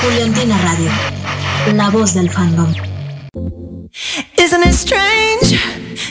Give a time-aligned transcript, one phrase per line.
[0.00, 0.90] Juliantina Radio,
[1.74, 2.72] la voz del fandom.
[4.38, 5.60] Isn't it strange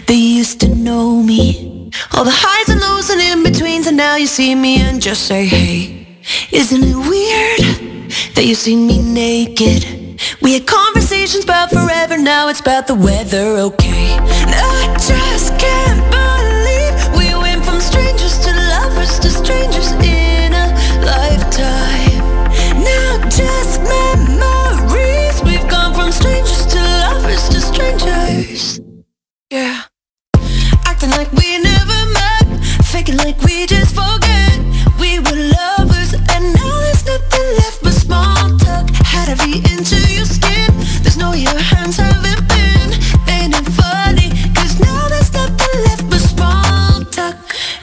[0.06, 1.90] They used to know me?
[2.14, 5.48] All the highs and lows and in-betweens and now you see me and just say
[5.48, 6.20] hey.
[6.52, 10.20] Isn't it weird that you see me naked?
[10.42, 14.18] We had conversations about forever, now it's about the weather, okay?
[14.20, 15.35] I just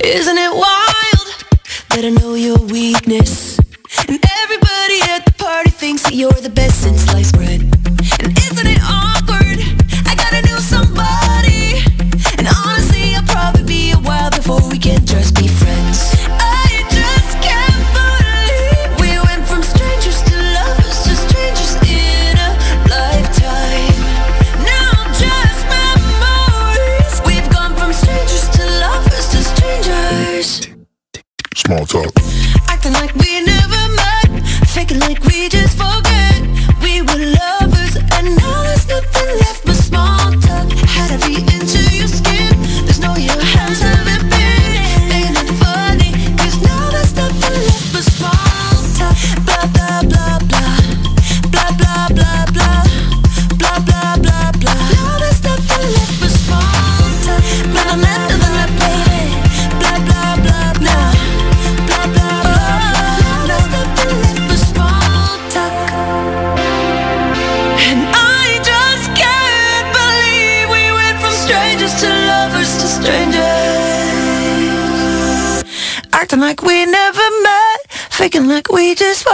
[0.04, 1.26] Isn't it wild
[1.90, 3.58] that I know your weakness?
[4.08, 7.41] And everybody at the party thinks that you're the best since sliced bread.
[78.62, 79.24] Like we just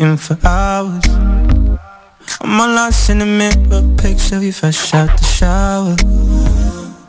[0.00, 1.06] waiting for hours.
[2.40, 5.96] I'm all lost in the mirror, picture of you fresh out the shower.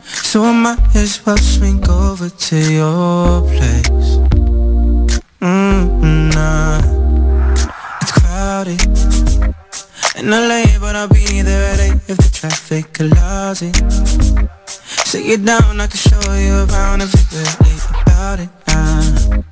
[0.03, 4.17] So I might as well swing over to your place.
[5.39, 6.81] Mm, nah,
[8.01, 8.81] it's crowded.
[10.17, 13.75] In LA, but I'll be there at 8 if the traffic allows it.
[15.07, 19.50] Sit you down, I can show you around if you're really about it now.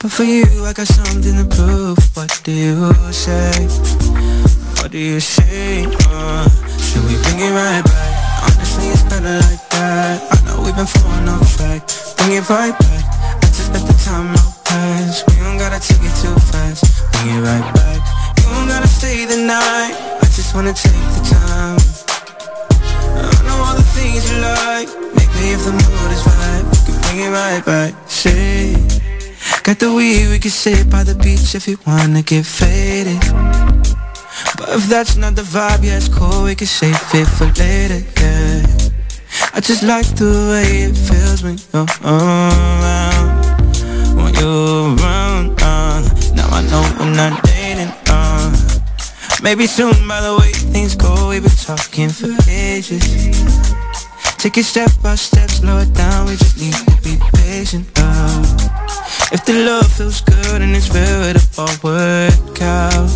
[0.00, 1.98] But for you, I got something to prove.
[2.16, 3.52] What do you say?
[4.80, 5.84] What do you say?
[6.08, 6.48] Uh,
[6.80, 8.48] should we bring it right back?
[8.48, 10.24] Honestly, it's better like that.
[10.24, 11.84] I know we've been falling off track.
[12.16, 13.04] Bring it right back.
[13.12, 15.22] I just let the time out pass.
[15.28, 17.04] We don't gotta take it too fast.
[17.12, 18.00] Bring it right back.
[18.40, 19.92] You don't gotta stay the night.
[20.16, 21.76] I just wanna take the time.
[23.20, 27.00] I know all the things you like Maybe if the mood is right We can
[27.02, 28.99] bring it right back Say
[29.62, 33.20] Got the weed, we can sit by the beach If you wanna get faded.
[34.56, 38.00] But if that's not the vibe, yeah, it's cool We can save it for later,
[38.20, 38.66] yeah.
[39.52, 43.44] I just like the way it feels when you're around.
[44.16, 46.02] When you're around, uh
[46.34, 48.50] Now I know we're not dating, uh
[49.42, 53.74] Maybe soon, by the way things go, we've been talking for ages
[54.40, 58.40] Take it step by step, slow it down, we just need to be patient uh.
[59.36, 63.12] If the love feels good and it's real, it'll all work out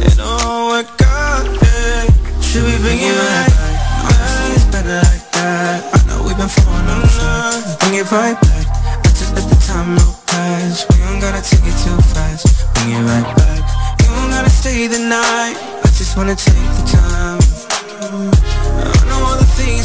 [0.00, 2.08] It'll all work out, yeah.
[2.40, 3.52] Should we bring it right?
[3.52, 4.08] Back?
[4.08, 5.84] Honestly, it's better like that.
[5.84, 8.66] I know we've been falling on track Bring it right back.
[9.04, 10.88] I just let the time go past.
[10.88, 12.72] We don't gotta take it too fast.
[12.72, 13.68] Bring it right back.
[14.00, 15.60] You don't gotta stay the night.
[15.84, 18.63] I just wanna take the time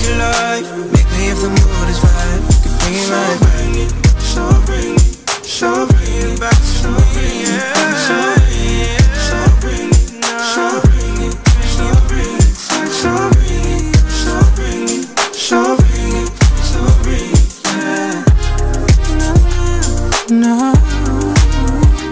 [0.10, 0.64] it
[0.94, 2.42] Make me if the mood is right.
[2.64, 5.04] Could be my So bring it, so bring it
[5.46, 10.10] So bring it back to So bring it, so bring it
[10.40, 11.36] So bring it,
[11.68, 12.56] so bring it
[12.90, 15.78] So bring it, so bring it So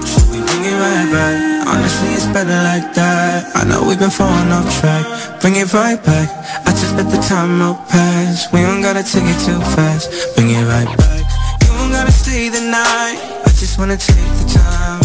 [0.05, 1.67] Should we bring it right back?
[1.67, 3.26] Honestly, it's better like that.
[3.53, 5.05] I know we've been falling off track.
[5.41, 6.29] Bring it right back.
[6.65, 8.51] I just let the time out pass.
[8.51, 10.09] We don't gotta take it too fast.
[10.35, 11.21] Bring it right back.
[11.61, 13.19] You don't gotta stay the night.
[13.45, 15.01] I just wanna take the time.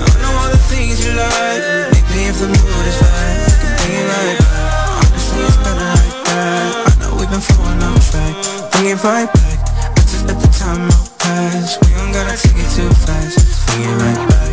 [0.00, 1.92] I know all the things you like.
[1.92, 3.38] Maybe if the mood is right.
[3.80, 5.04] Bring it right back.
[5.04, 8.34] Honestly it's better like that I know we've been falling off track.
[8.72, 9.58] Bring it right back.
[9.92, 11.76] I just let the time out pass.
[11.84, 13.44] We don't gotta take it too fast.
[13.66, 14.48] Bring it right back.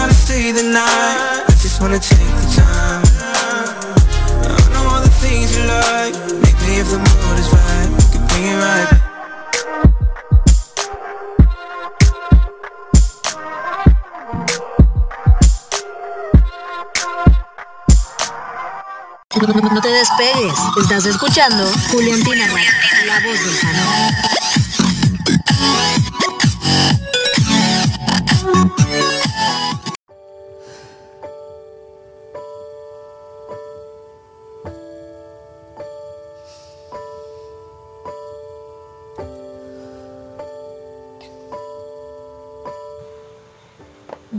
[0.00, 1.39] Wanna stay the night
[1.80, 3.02] wanna take the time.
[4.44, 6.14] I know all the things you like.
[6.44, 7.88] Maybe if the mood is right.
[7.96, 9.00] We can bring it right
[19.72, 22.46] No te despegues, estás escuchando Juliantina
[23.06, 24.14] la voz del canal.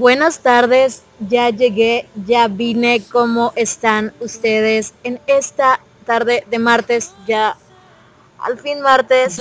[0.01, 3.03] Buenas tardes, ya llegué, ya vine.
[3.11, 7.13] ¿Cómo están ustedes en esta tarde de martes?
[7.27, 7.55] Ya
[8.39, 9.39] al fin martes.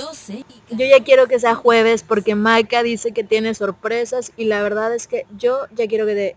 [0.69, 4.95] Yo ya quiero que sea jueves porque Maika dice que tiene sorpresas y la verdad
[4.95, 6.37] es que yo ya quiero que,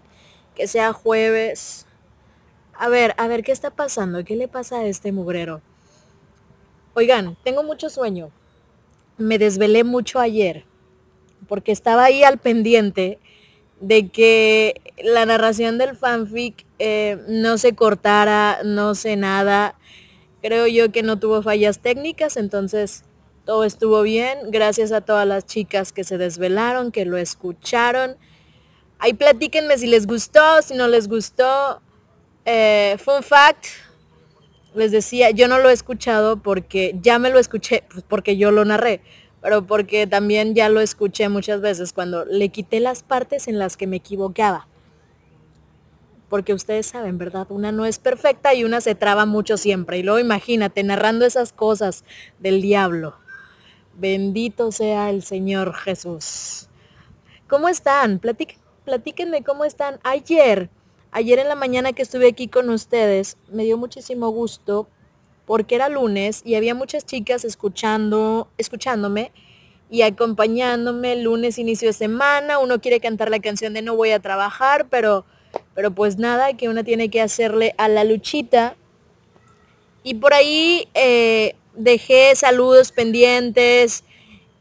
[0.56, 1.86] que sea jueves.
[2.76, 4.24] A ver, a ver, ¿qué está pasando?
[4.24, 5.60] ¿Qué le pasa a este mugrero?
[6.94, 8.32] Oigan, tengo mucho sueño.
[9.18, 10.64] Me desvelé mucho ayer
[11.50, 13.20] porque estaba ahí al pendiente
[13.84, 19.76] de que la narración del fanfic eh, no se cortara, no sé nada.
[20.42, 23.04] Creo yo que no tuvo fallas técnicas, entonces
[23.44, 24.52] todo estuvo bien.
[24.52, 28.16] Gracias a todas las chicas que se desvelaron, que lo escucharon.
[29.00, 31.82] Ahí platíquenme si les gustó, si no les gustó.
[32.46, 33.66] Eh, fun fact,
[34.76, 38.52] les decía, yo no lo he escuchado porque ya me lo escuché, pues, porque yo
[38.52, 39.02] lo narré
[39.44, 43.76] pero porque también ya lo escuché muchas veces cuando le quité las partes en las
[43.76, 44.68] que me equivocaba.
[46.30, 47.48] Porque ustedes saben, ¿verdad?
[47.50, 49.98] Una no es perfecta y una se traba mucho siempre.
[49.98, 52.06] Y luego imagínate, narrando esas cosas
[52.40, 53.18] del diablo.
[53.96, 56.70] Bendito sea el Señor Jesús.
[57.50, 58.22] ¿Cómo están?
[58.86, 60.00] platíquenme cómo están.
[60.04, 60.70] Ayer,
[61.12, 64.88] ayer en la mañana que estuve aquí con ustedes, me dio muchísimo gusto
[65.46, 69.32] porque era lunes y había muchas chicas escuchando, escuchándome
[69.90, 72.60] y acompañándome lunes inicio de semana.
[72.60, 75.26] Uno quiere cantar la canción de no voy a trabajar, pero,
[75.76, 78.76] pero pues nada, que uno tiene que hacerle a la luchita.
[80.02, 84.04] Y por ahí eh, dejé saludos pendientes,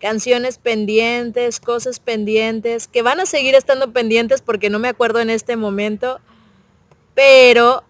[0.00, 5.30] canciones pendientes, cosas pendientes, que van a seguir estando pendientes porque no me acuerdo en
[5.30, 6.20] este momento.
[7.14, 7.84] Pero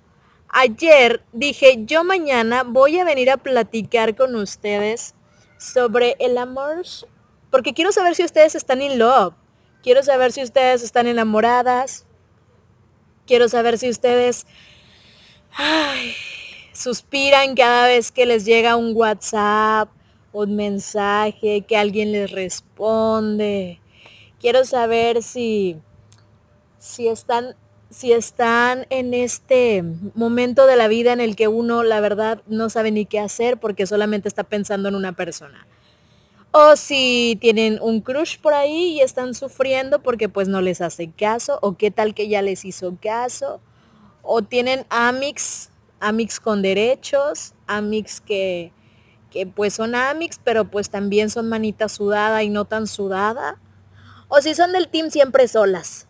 [0.55, 5.15] Ayer dije, yo mañana voy a venir a platicar con ustedes
[5.57, 6.83] sobre el amor,
[7.51, 9.33] porque quiero saber si ustedes están in love.
[9.83, 12.05] Quiero saber si ustedes están enamoradas.
[13.27, 14.47] Quiero saber si ustedes
[16.75, 19.89] suspiran cada vez que les llega un WhatsApp,
[20.33, 23.81] un mensaje, que alguien les responde.
[24.39, 25.79] Quiero saber si,
[26.79, 27.57] si están
[27.93, 29.85] si están en este
[30.15, 33.59] momento de la vida en el que uno, la verdad, no sabe ni qué hacer
[33.59, 35.67] porque solamente está pensando en una persona.
[36.53, 41.11] O si tienen un crush por ahí y están sufriendo porque pues no les hace
[41.11, 41.59] caso.
[41.63, 43.61] O qué tal que ya les hizo caso.
[44.23, 45.71] O tienen amics,
[46.01, 48.73] amics con derechos, amics que,
[49.31, 53.59] que pues son amics, pero pues también son manita sudada y no tan sudada.
[54.29, 56.07] O si son del team siempre solas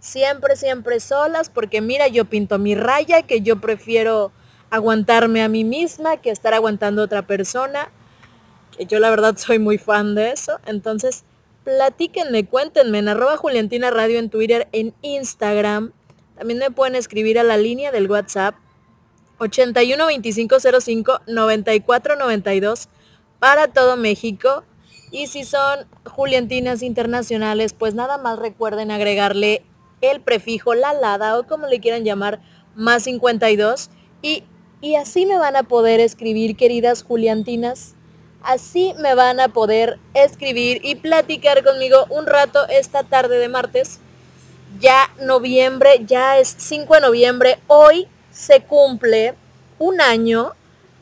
[0.00, 4.32] siempre, siempre solas, porque mira, yo pinto mi raya, que yo prefiero
[4.70, 7.90] aguantarme a mí misma que estar aguantando a otra persona,
[8.76, 10.58] que yo la verdad soy muy fan de eso.
[10.66, 11.24] Entonces,
[11.64, 15.92] platíquenme, cuéntenme en arroba Juliantina Radio en Twitter, en Instagram.
[16.36, 18.54] También me pueden escribir a la línea del WhatsApp
[19.38, 22.88] 81 2505 9492
[23.38, 24.64] para todo México.
[25.10, 29.64] Y si son Juliantinas internacionales, pues nada más recuerden agregarle
[30.00, 32.40] el prefijo, la lada o como le quieran llamar,
[32.74, 33.90] más 52.
[34.22, 34.44] Y,
[34.80, 37.96] y así me van a poder escribir, queridas Juliantinas,
[38.46, 43.98] Así me van a poder escribir y platicar conmigo un rato esta tarde de martes.
[44.78, 47.58] Ya noviembre, ya es 5 de noviembre.
[47.66, 49.34] Hoy se cumple
[49.80, 50.52] un año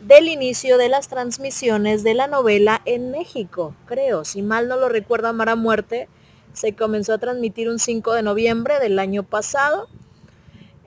[0.01, 4.25] del inicio de las transmisiones de la novela en México, creo.
[4.25, 6.09] Si mal no lo recuerdo, Amar a Muerte
[6.55, 9.89] se comenzó a transmitir un 5 de noviembre del año pasado.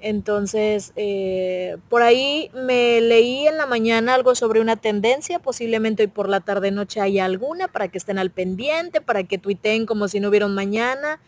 [0.01, 6.07] Entonces, eh, por ahí me leí en la mañana algo sobre una tendencia, posiblemente hoy
[6.07, 10.07] por la tarde noche hay alguna, para que estén al pendiente, para que tuiteen como
[10.07, 11.19] si no hubiera un mañana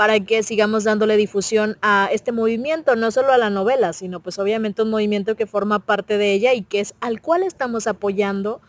[0.00, 4.38] para que sigamos dándole difusión a este movimiento, no solo a la novela, sino pues
[4.38, 8.62] obviamente un movimiento que forma parte de ella y que es al cual estamos apoyando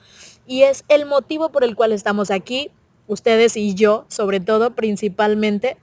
[0.46, 2.70] y es el motivo por el cual estamos aquí,
[3.08, 5.78] ustedes y yo, sobre todo, principalmente.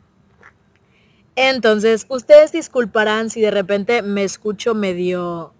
[1.37, 5.53] Entonces, ustedes disculparán si de repente me escucho medio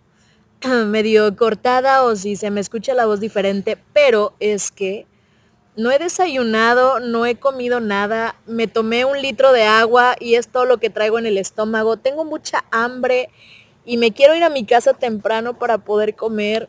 [0.87, 5.07] medio cortada o si se me escucha la voz diferente, pero es que
[5.77, 10.49] no he desayunado, no he comido nada, me tomé un litro de agua y es
[10.49, 11.97] todo lo que traigo en el estómago.
[11.97, 13.31] Tengo mucha hambre
[13.85, 16.69] y me quiero ir a mi casa temprano para poder comer.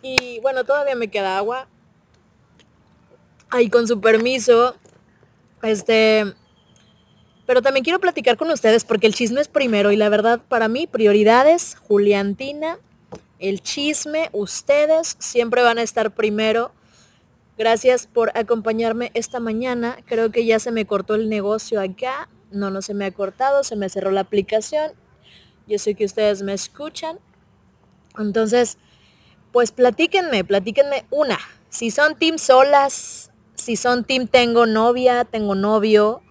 [0.00, 1.66] Y bueno, todavía me queda agua.
[3.50, 4.76] Ahí con su permiso.
[5.62, 6.34] Este,
[7.46, 10.68] pero también quiero platicar con ustedes porque el chisme es primero y la verdad para
[10.68, 12.78] mí prioridades, Juliantina,
[13.38, 16.72] el chisme, ustedes siempre van a estar primero.
[17.56, 19.96] Gracias por acompañarme esta mañana.
[20.06, 22.28] Creo que ya se me cortó el negocio acá.
[22.50, 24.92] No, no se me ha cortado, se me cerró la aplicación.
[25.66, 27.18] Yo sé que ustedes me escuchan.
[28.18, 28.78] Entonces,
[29.52, 31.38] pues platíquenme, platíquenme una.
[31.68, 33.27] Si son team solas,
[33.68, 36.22] si son team tengo novia, tengo novio.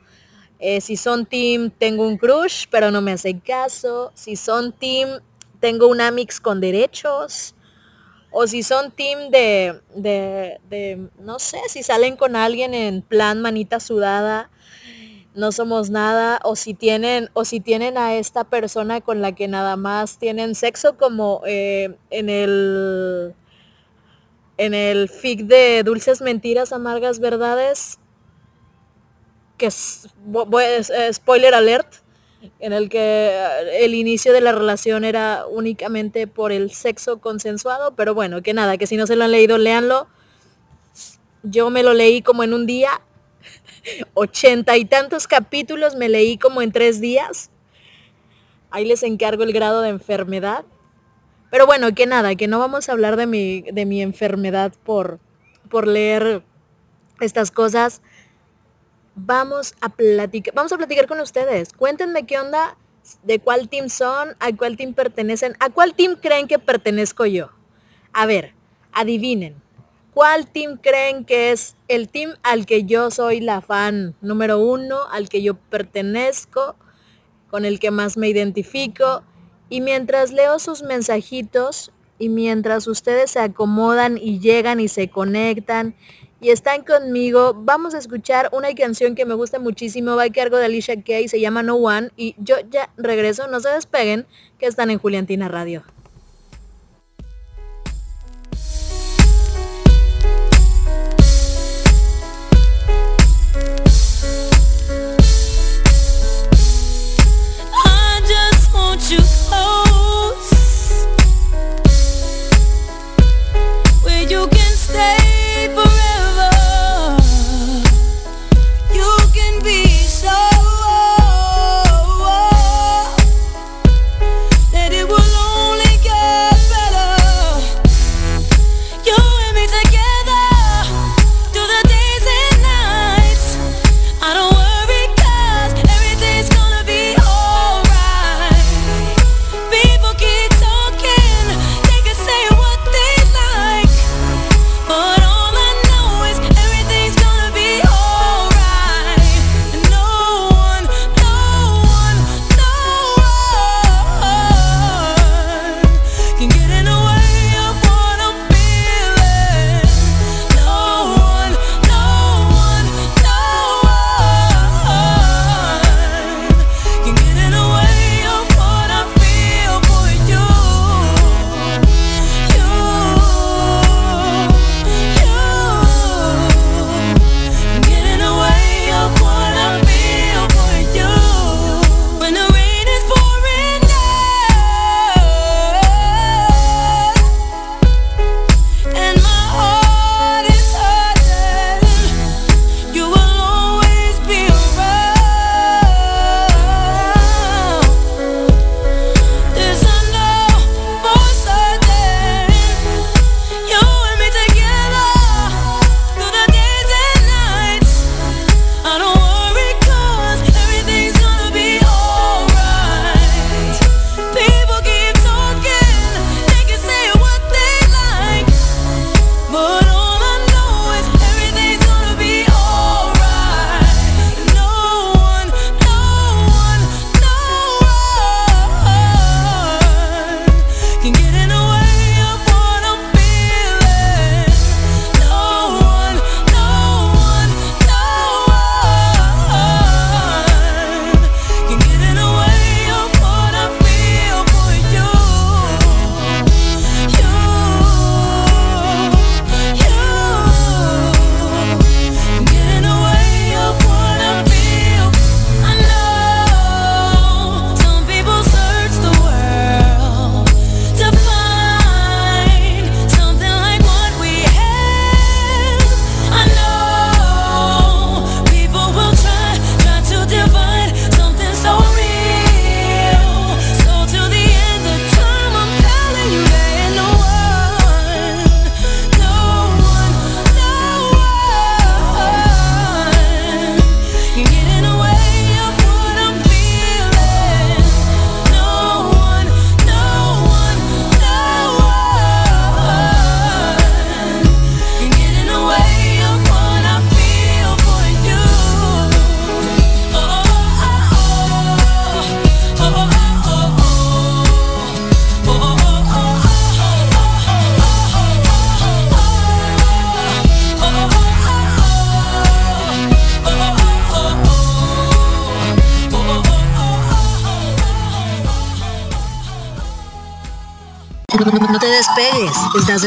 [0.58, 4.12] Eh, si son team tengo un crush, pero no me hacen caso.
[4.16, 5.20] Si son team
[5.60, 7.54] tengo un amix con derechos
[8.32, 13.80] o si son team de, de, no sé, si salen con alguien en plan manita
[13.80, 14.50] sudada,
[15.36, 19.48] no somos nada, o si tienen, o si tienen a esta persona con la que
[19.48, 23.36] nada más tienen sexo como eh, en el
[24.58, 28.00] en el fic de Dulces Mentiras, Amargas Verdades,
[29.58, 30.08] que es,
[31.12, 31.96] spoiler alert,
[32.60, 37.96] en el que eh, el inicio de la relación era únicamente por el sexo consensuado,
[37.96, 40.08] pero bueno, que nada, que si no se lo han leído, léanlo.
[41.44, 43.02] Yo me lo leí como en un día,
[44.14, 47.52] ochenta y tantos capítulos me leí como en tres días.
[48.70, 50.66] Ahí les encargo el grado de enfermedad.
[51.50, 55.20] Pero bueno, que nada, que no vamos a hablar de mi, de mi enfermedad por,
[55.70, 56.44] por leer
[57.20, 58.02] estas cosas
[59.18, 61.74] vamos a platicar, vamos a platicar con ustedes.
[61.74, 62.78] Cuéntenme qué onda,
[63.24, 67.50] de cuál team son, a cuál team pertenecen, a cuál team creen que pertenezco yo.
[68.14, 68.54] A ver,
[68.94, 69.56] adivinen.
[70.14, 74.98] ¿Cuál team creen que es el team al que yo soy la fan número uno,
[75.12, 76.76] al que yo pertenezco,
[77.50, 79.24] con el que más me identifico?
[79.70, 85.96] Y mientras leo sus mensajitos y mientras ustedes se acomodan y llegan y se conectan
[86.40, 87.54] y están conmigo.
[87.56, 91.28] Vamos a escuchar una canción que me gusta muchísimo, va a cargo de Alicia Kay,
[91.28, 94.26] se llama No One y yo ya regreso, no se despeguen,
[94.60, 95.84] que están en Juliantina Radio.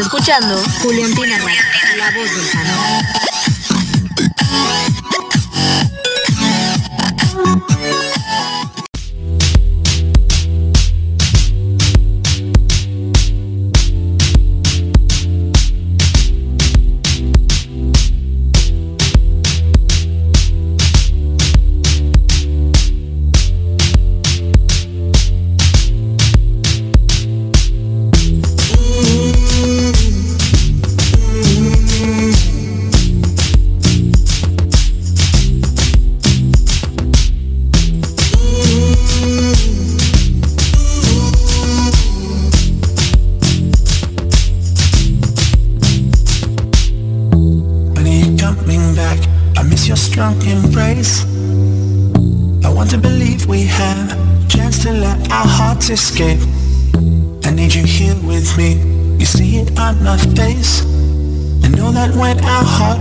[0.00, 1.52] Escuchando Julián Pinarra,
[1.96, 2.30] la voz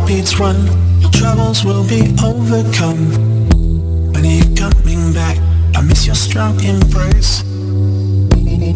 [0.10, 3.12] heartbeats run, troubles will be overcome.
[4.12, 5.38] When are you coming back?
[5.76, 7.44] I miss your strong embrace.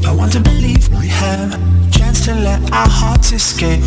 [0.05, 3.81] I want to believe we have a chance to let our hearts escape.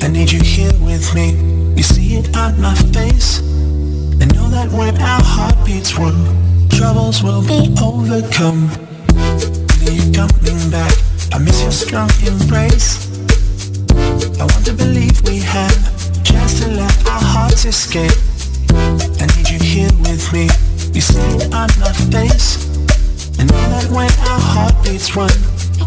[0.00, 1.36] I need you here with me.
[1.76, 3.40] You see it on my face.
[4.22, 6.16] I know that when our heartbeats run,
[6.70, 10.96] troubles will be overcome When are you coming back.
[11.30, 13.06] I miss your strong embrace.
[14.40, 15.97] I want to believe we have
[16.48, 18.12] chance to let our hearts escape.
[19.20, 20.48] I need you here with me.
[20.94, 22.64] You see it on my face.
[23.38, 25.30] I know that when our heartbeats run,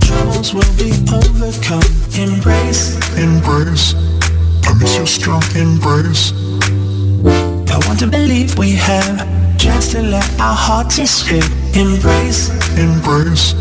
[0.02, 1.84] troubles will be overcome.
[2.18, 3.96] Embrace, embrace.
[4.68, 6.34] I miss your strong embrace.
[7.72, 11.50] I want to believe we have chance to let our hearts escape.
[11.76, 13.54] Embrace, embrace.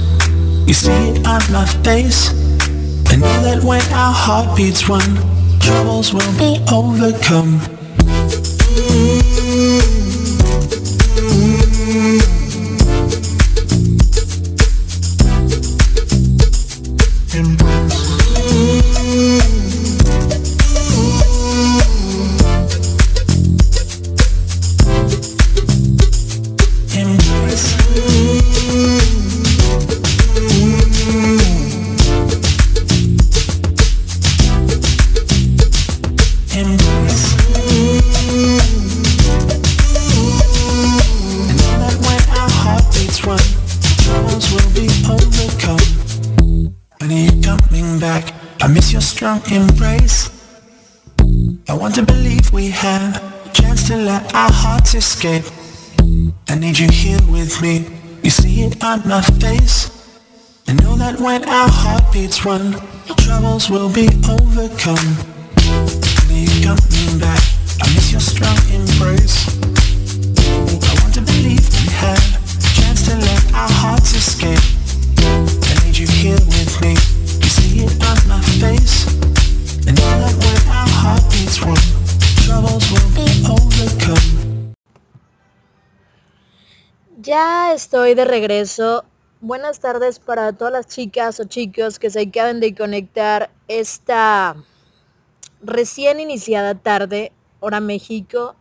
[0.67, 2.31] You see it on my face
[3.11, 7.80] I know that when our heartbeats run Troubles will be overcome
[55.20, 55.52] escape.
[56.48, 57.85] I need you here with me.
[58.22, 59.90] You see it on my face.
[60.66, 62.72] I know that when our heartbeats run
[63.18, 65.11] Troubles will be overcome.
[66.28, 67.42] When you coming back.
[67.83, 69.44] I miss your strong embrace.
[70.88, 72.24] I want to believe we have
[72.56, 74.64] a chance to let our hearts escape.
[75.20, 76.92] I need you here with me.
[77.44, 79.00] You see it on my face
[87.31, 89.05] Ya estoy de regreso.
[89.40, 94.57] Buenas tardes para todas las chicas o chicos que se acaban de conectar esta
[95.62, 98.57] recién iniciada tarde, hora México,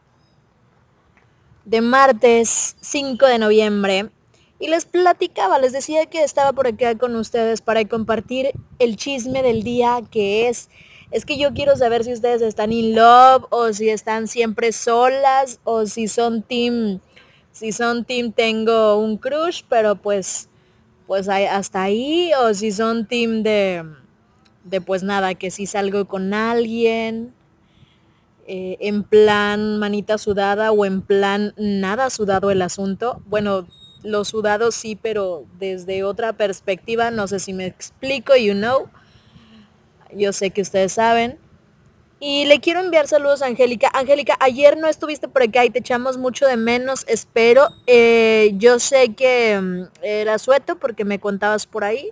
[1.66, 4.12] de martes 5 de noviembre.
[4.60, 9.42] Y les platicaba, les decía que estaba por acá con ustedes para compartir el chisme
[9.42, 10.70] del día que es
[11.12, 15.60] es que yo quiero saber si ustedes están in love o si están siempre solas
[15.64, 17.00] o si son team,
[17.52, 20.50] si son team tengo un crush, pero pues,
[21.08, 23.84] pues hasta ahí o si son team de,
[24.64, 27.34] de pues nada, que si salgo con alguien.
[28.52, 33.22] Eh, en plan manita sudada o en plan nada sudado el asunto.
[33.28, 33.68] Bueno,
[34.02, 38.90] los sudados sí, pero desde otra perspectiva, no sé si me explico, you know
[40.16, 41.38] yo sé que ustedes saben.
[42.22, 43.90] Y le quiero enviar saludos a Angélica.
[43.94, 47.70] Angélica, ayer no estuviste por acá y te echamos mucho de menos, espero.
[47.88, 52.12] Eh, yo sé que mm, era sueto porque me contabas por ahí.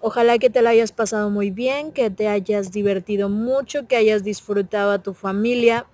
[0.00, 4.22] Ojalá que te la hayas pasado muy bien, que te hayas divertido mucho, que hayas
[4.22, 5.86] disfrutado a tu familia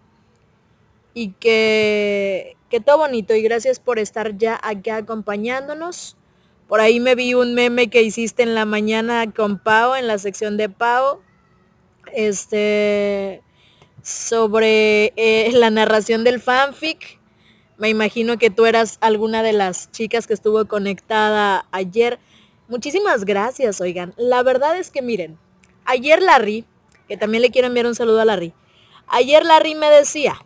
[1.14, 3.34] y que, que todo bonito.
[3.34, 6.16] Y gracias por estar ya acá acompañándonos.
[6.66, 10.18] Por ahí me vi un meme que hiciste en la mañana con Pau, en la
[10.18, 11.20] sección de Pau,
[12.14, 13.42] este,
[14.02, 17.18] sobre eh, la narración del fanfic.
[17.76, 22.18] Me imagino que tú eras alguna de las chicas que estuvo conectada ayer.
[22.68, 24.14] Muchísimas gracias, oigan.
[24.16, 25.38] La verdad es que miren,
[25.84, 26.64] ayer Larry,
[27.08, 28.52] que también le quiero enviar un saludo a Larry,
[29.06, 30.36] ayer Larry me decía,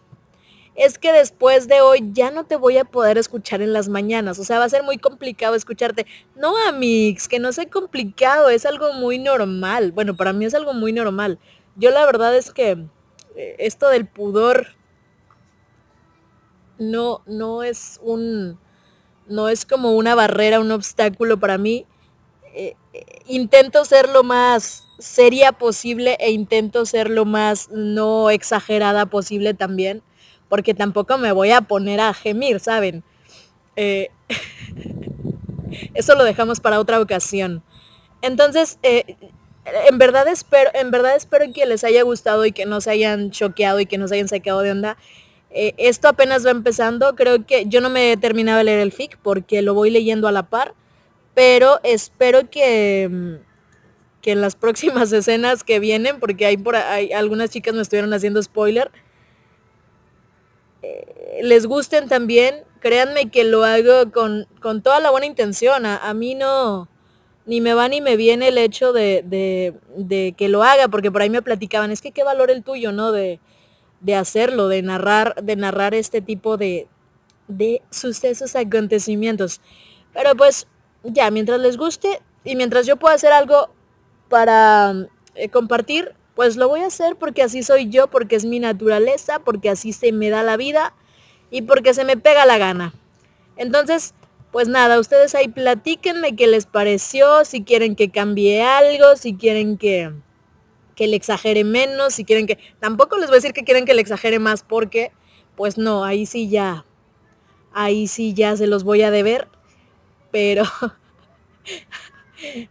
[0.75, 4.39] es que después de hoy ya no te voy a poder escuchar en las mañanas.
[4.39, 6.07] O sea, va a ser muy complicado escucharte.
[6.35, 9.93] No, Amix, que no sea complicado, es algo muy normal.
[9.93, 11.39] Bueno, para mí es algo muy normal.
[11.77, 12.87] Yo la verdad es que
[13.37, 14.69] eh, esto del pudor
[16.79, 18.59] no, no es un,
[19.29, 21.87] no es como una barrera, un obstáculo para mí.
[22.55, 29.07] Eh, eh, intento ser lo más seria posible e intento ser lo más no exagerada
[29.07, 30.03] posible también
[30.53, 33.03] porque tampoco me voy a poner a gemir, ¿saben?
[33.75, 34.11] Eh,
[35.95, 37.63] eso lo dejamos para otra ocasión.
[38.21, 39.17] Entonces, eh,
[39.65, 43.31] en verdad espero, en verdad espero que les haya gustado y que no se hayan
[43.31, 44.99] choqueado y que no se hayan sacado de onda.
[45.49, 47.17] Eh, esto apenas va empezando.
[47.17, 50.29] Creo que yo no me he terminado de leer el fic porque lo voy leyendo
[50.29, 50.75] a la par.
[51.33, 53.35] Pero espero que, mm,
[54.21, 58.13] que en las próximas escenas que vienen, porque hay por ahí, algunas chicas me estuvieron
[58.13, 58.91] haciendo spoiler,
[61.43, 64.47] les gusten también, créanme que lo hago con,
[64.83, 65.87] toda la buena intención.
[65.87, 66.89] A, mí no,
[67.47, 71.23] ni me va ni me viene el hecho de, de, que lo haga, porque por
[71.23, 73.13] ahí me platicaban, es que qué valor el tuyo, ¿no?
[73.13, 73.41] De,
[74.01, 76.89] de hacerlo, de narrar, de narrar este tipo de,
[77.49, 79.61] de sucesos, acontecimientos.
[80.13, 80.67] Pero pues
[81.05, 83.71] ya, mientras les guste y mientras yo pueda hacer algo
[84.29, 88.59] para eh, compartir, pues lo voy a hacer porque así soy yo, porque es mi
[88.59, 90.95] naturaleza, porque así se me da la vida
[91.51, 92.95] y porque se me pega la gana.
[93.57, 94.15] Entonces,
[94.51, 99.77] pues nada, ustedes ahí platíquenme qué les pareció, si quieren que cambie algo, si quieren
[99.77, 100.13] que,
[100.95, 102.59] que le exagere menos, si quieren que...
[102.81, 105.13] Tampoco les voy a decir que quieren que le exagere más porque,
[105.57, 106.85] pues no, ahí sí ya,
[107.75, 109.49] ahí sí ya se los voy a deber,
[110.31, 110.65] pero...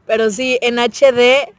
[0.06, 1.54] Pero sí, en HD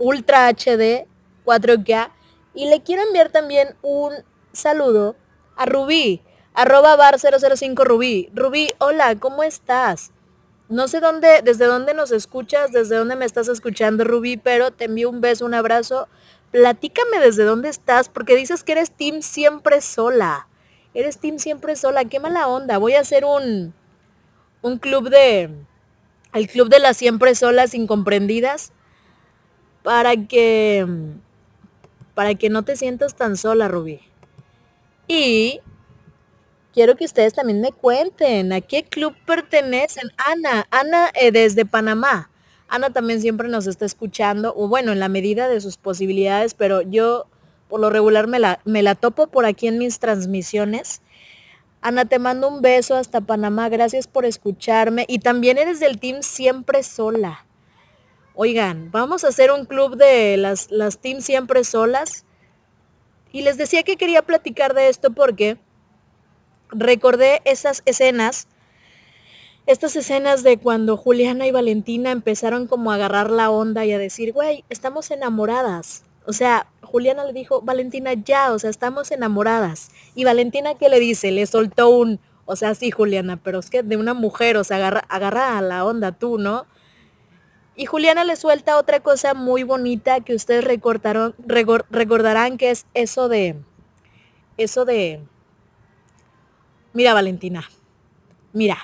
[0.00, 1.06] Ultra HD
[1.44, 2.10] 4K.
[2.54, 4.12] Y le quiero enviar también un
[4.52, 5.14] saludo
[5.56, 6.22] a Rubí,
[6.54, 8.30] arroba bar 005 Rubí.
[8.34, 10.10] Rubí, hola, ¿cómo estás?
[10.70, 14.86] No sé dónde, desde dónde nos escuchas, desde dónde me estás escuchando, Rubí, pero te
[14.86, 16.08] envío un beso, un abrazo.
[16.50, 20.48] Platícame desde dónde estás, porque dices que eres team siempre sola.
[20.94, 22.78] Eres team siempre sola, qué mala onda.
[22.78, 23.74] Voy a hacer un,
[24.62, 25.50] un club de,
[26.32, 28.72] el club de las siempre solas incomprendidas
[29.82, 30.86] para que
[32.14, 34.00] para que no te sientas tan sola, Rubí.
[35.08, 35.60] Y
[36.72, 40.10] quiero que ustedes también me cuenten a qué club pertenecen.
[40.16, 42.30] Ana, Ana eh, desde Panamá.
[42.68, 46.82] Ana también siempre nos está escuchando, o bueno, en la medida de sus posibilidades, pero
[46.82, 47.26] yo
[47.68, 51.02] por lo regular me la, me la topo por aquí en mis transmisiones.
[51.80, 55.06] Ana, te mando un beso hasta Panamá, gracias por escucharme.
[55.08, 57.46] Y también eres del team Siempre Sola.
[58.34, 62.24] Oigan, vamos a hacer un club de las, las teams siempre solas.
[63.32, 65.58] Y les decía que quería platicar de esto porque
[66.70, 68.48] recordé esas escenas,
[69.66, 73.98] estas escenas de cuando Juliana y Valentina empezaron como a agarrar la onda y a
[73.98, 76.04] decir, güey, estamos enamoradas.
[76.26, 79.90] O sea, Juliana le dijo, Valentina, ya, o sea, estamos enamoradas.
[80.14, 81.30] Y Valentina, ¿qué le dice?
[81.30, 84.78] Le soltó un, o sea, sí, Juliana, pero es que de una mujer, o sea,
[84.78, 86.66] agarra, agarra a la onda tú, ¿no?
[87.80, 93.56] Y Juliana le suelta otra cosa muy bonita que ustedes recordarán que es eso de,
[94.58, 95.20] eso de,
[96.92, 97.66] mira Valentina,
[98.52, 98.76] mira,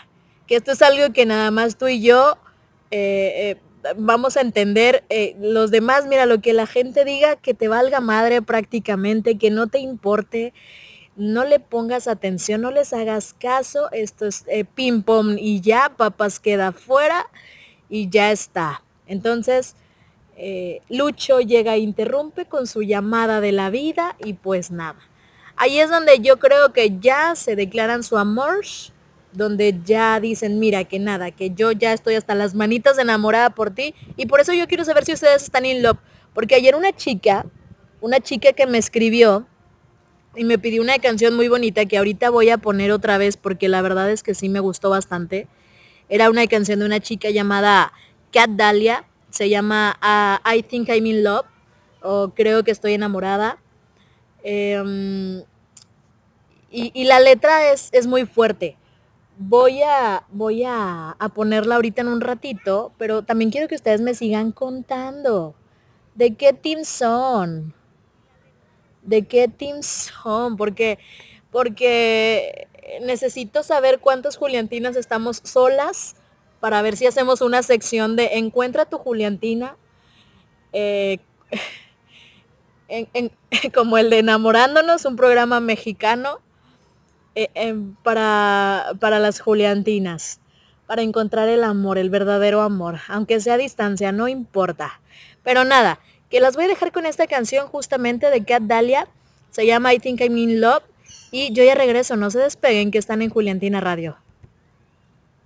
[0.46, 2.38] que esto es algo que nada más tú y yo
[2.90, 5.04] eh, eh, vamos a entender.
[5.10, 9.50] Eh, los demás, mira, lo que la gente diga, que te valga madre prácticamente, que
[9.50, 10.54] no te importe,
[11.16, 16.40] no le pongas atención, no les hagas caso, esto es ping pong y ya, papas
[16.40, 17.26] queda fuera
[17.90, 18.85] y ya está.
[19.06, 19.76] Entonces,
[20.36, 24.98] eh, Lucho llega e interrumpe con su llamada de la vida y pues nada.
[25.56, 28.64] Ahí es donde yo creo que ya se declaran su amor,
[29.32, 33.70] donde ya dicen, mira, que nada, que yo ya estoy hasta las manitas enamorada por
[33.70, 33.94] ti.
[34.16, 35.98] Y por eso yo quiero saber si ustedes están in love.
[36.34, 37.46] Porque ayer una chica,
[38.02, 39.46] una chica que me escribió
[40.36, 43.68] y me pidió una canción muy bonita que ahorita voy a poner otra vez porque
[43.68, 45.48] la verdad es que sí me gustó bastante.
[46.10, 47.92] Era una canción de una chica llamada
[48.32, 51.46] Cat Dahlia, se llama ah, I Think I'm in Love,
[52.02, 53.58] o Creo que estoy enamorada.
[54.42, 55.42] Em,
[56.70, 58.76] y, la letra es, es, muy fuerte.
[59.38, 64.00] Voy, a, voy a, a ponerla ahorita en un ratito, pero también quiero que ustedes
[64.00, 65.54] me sigan contando.
[66.14, 67.74] ¿De qué team son?
[69.02, 70.56] ¿De qué team son?
[70.56, 70.98] Porque,
[71.50, 72.68] porque
[73.02, 76.16] necesito saber cuántos Juliantinas estamos solas
[76.60, 79.76] para ver si hacemos una sección de Encuentra tu Juliantina.
[80.72, 81.18] Eh,
[83.74, 86.40] como el de Enamorándonos, un programa mexicano
[87.34, 90.40] eh, em, para, para las Juliantinas,
[90.86, 95.00] para encontrar el amor, el verdadero amor, aunque sea a distancia, no importa.
[95.42, 99.08] Pero nada, que las voy a dejar con esta canción justamente de Cat Dahlia,
[99.50, 100.82] se llama I Think I'm in Love,
[101.30, 104.16] y yo ya regreso, no se despeguen que están en Juliantina Radio.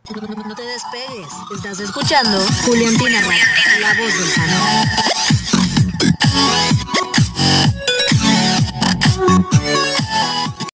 [0.08, 2.90] No te despegues, estás escuchando Radio,
[3.80, 4.28] la voz del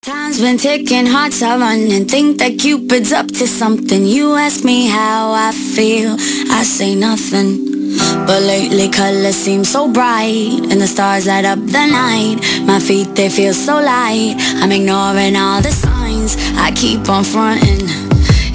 [0.01, 2.07] Time's been ticking, hearts are running.
[2.07, 4.07] Think that Cupid's up to something.
[4.07, 6.17] You ask me how I feel
[6.51, 7.97] I say nothing.
[8.27, 12.41] But lately colors seem so bright And the stars light up the night.
[12.65, 14.37] My feet, they feel so light.
[14.63, 16.37] I'm ignoring all the signs.
[16.57, 18.06] I keep on fronting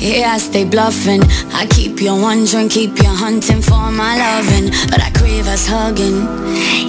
[0.02, 1.22] yeah, I stay bluffing.
[1.54, 4.72] I keep you wondering, keep you hunting for my loving.
[4.90, 6.26] But I crave us hugging.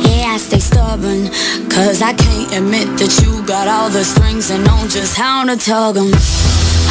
[0.03, 1.29] Yeah, I stay stubborn.
[1.69, 5.57] Cause I can't admit that you got all the strings And know just how to
[5.57, 6.13] tug them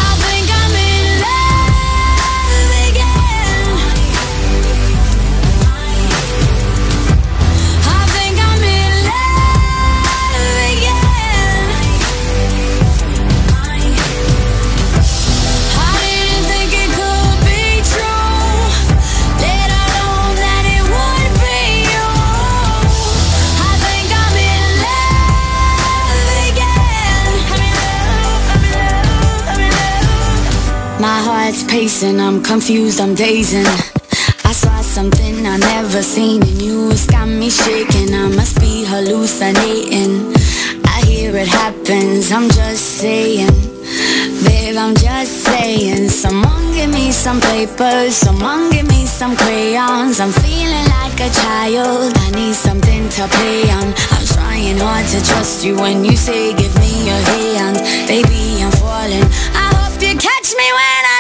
[0.02, 1.41] heart's
[31.72, 33.66] pacing, I'm confused, I'm dazing.
[34.44, 36.92] I saw something I never seen in you.
[36.92, 40.36] It's got me shaking, I must be hallucinating.
[40.84, 43.56] I hear it happens, I'm just saying.
[44.44, 46.10] Babe, I'm just saying.
[46.10, 50.20] Someone give me some papers Someone give me some crayons.
[50.20, 53.88] I'm feeling like a child I need something to play on.
[54.16, 57.78] I'm trying hard to trust you When you say give me your hand.
[58.08, 59.28] Baby, I'm falling.
[59.56, 61.11] I hope you catch me when I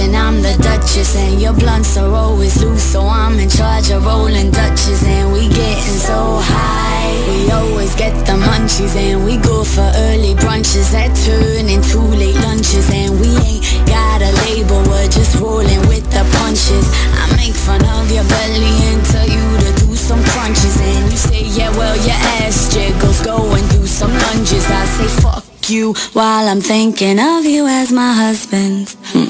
[0.00, 4.04] and I'm the Duchess And your blunts are always loose So I'm in charge of
[4.04, 7.12] rolling Dutches And we getting so high.
[7.28, 10.92] We always get the munchies And we go for early brunches.
[10.92, 16.08] That turn into late lunches And we ain't got a label We're just rolling with
[16.10, 16.86] the punches.
[17.20, 21.18] I make fun of your belly And tell you to do some crunches And you
[21.18, 24.64] say yeah well your ass jiggles Go and do some lunges.
[24.66, 25.29] I say fuck
[25.70, 28.96] you while I'm thinking of you as my husband.
[29.12, 29.28] Hmm.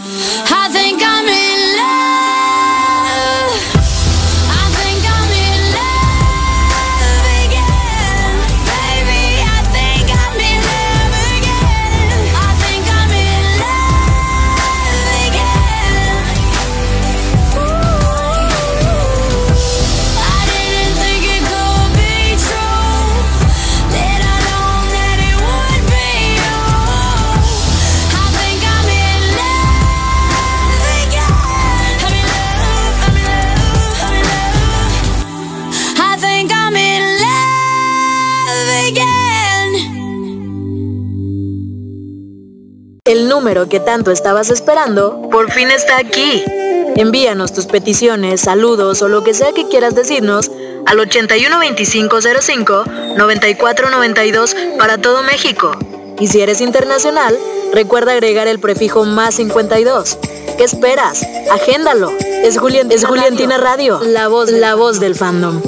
[0.52, 2.39] I think I'm in love.
[43.50, 46.44] Número que tanto estabas esperando por fin está aquí.
[46.94, 50.52] Envíanos tus peticiones, saludos o lo que sea que quieras decirnos
[50.86, 52.84] al 812505
[53.16, 55.72] 9492 para todo México.
[56.20, 57.36] Y si eres internacional,
[57.72, 60.18] recuerda agregar el prefijo más 52.
[60.56, 61.26] ¿Qué esperas?
[61.50, 62.12] Agéndalo.
[62.20, 65.60] Es, Julián, es Juliantina Radio, la voz, la voz del fandom.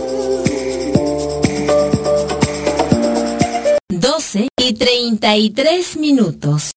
[3.88, 6.70] 12 y 33 minutos.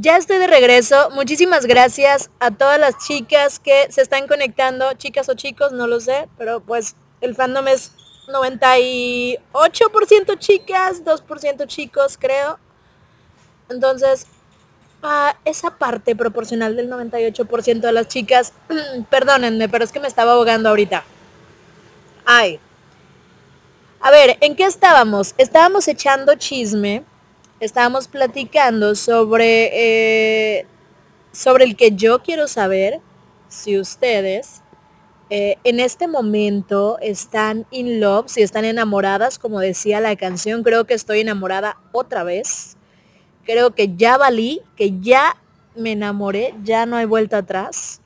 [0.00, 1.10] Ya estoy de regreso.
[1.10, 5.98] Muchísimas gracias a todas las chicas que se están conectando, chicas o chicos, no lo
[5.98, 7.90] sé, pero pues el fandom es
[8.28, 12.60] 98% chicas, 2% chicos, creo.
[13.68, 14.28] Entonces,
[15.02, 18.52] a esa parte proporcional del 98% de las chicas,
[19.10, 21.02] perdónenme, pero es que me estaba ahogando ahorita.
[22.24, 22.60] Ay.
[23.98, 25.34] A ver, ¿en qué estábamos?
[25.38, 27.04] Estábamos echando chisme
[27.60, 29.70] estábamos platicando sobre,
[30.60, 30.66] eh,
[31.32, 33.00] sobre el que yo quiero saber
[33.48, 34.62] si ustedes
[35.30, 40.84] eh, en este momento están in love, si están enamoradas, como decía la canción, creo
[40.84, 42.76] que estoy enamorada otra vez.
[43.44, 45.36] Creo que ya valí, que ya
[45.74, 48.00] me enamoré, ya no hay vuelta atrás.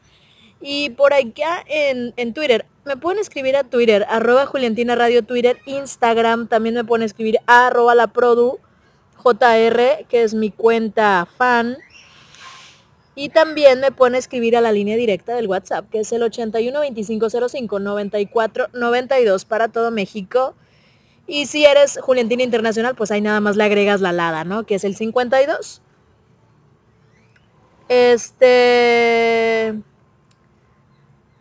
[0.61, 5.59] Y por acá en, en Twitter, me pueden escribir a Twitter, arroba Juliantina Radio Twitter,
[5.67, 8.59] Instagram, también me pueden escribir a arroba la produ,
[9.23, 11.77] JR, que es mi cuenta fan.
[13.15, 16.81] Y también me pueden escribir a la línea directa del WhatsApp, que es el 81
[16.81, 20.55] 2505 94 92 para todo México.
[21.27, 24.65] Y si eres Juliantina Internacional, pues ahí nada más le agregas la lada, ¿no?
[24.65, 25.83] Que es el 52.
[27.89, 29.75] Este...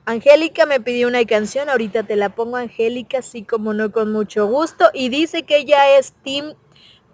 [0.06, 4.48] Angélica me pidió una canción, ahorita te la pongo Angélica, así como no con mucho
[4.48, 4.90] gusto.
[4.94, 6.54] Y dice que ella es Team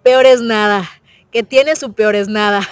[0.08, 0.88] Peor es Nada,
[1.30, 2.66] que tiene su Peor es Nada.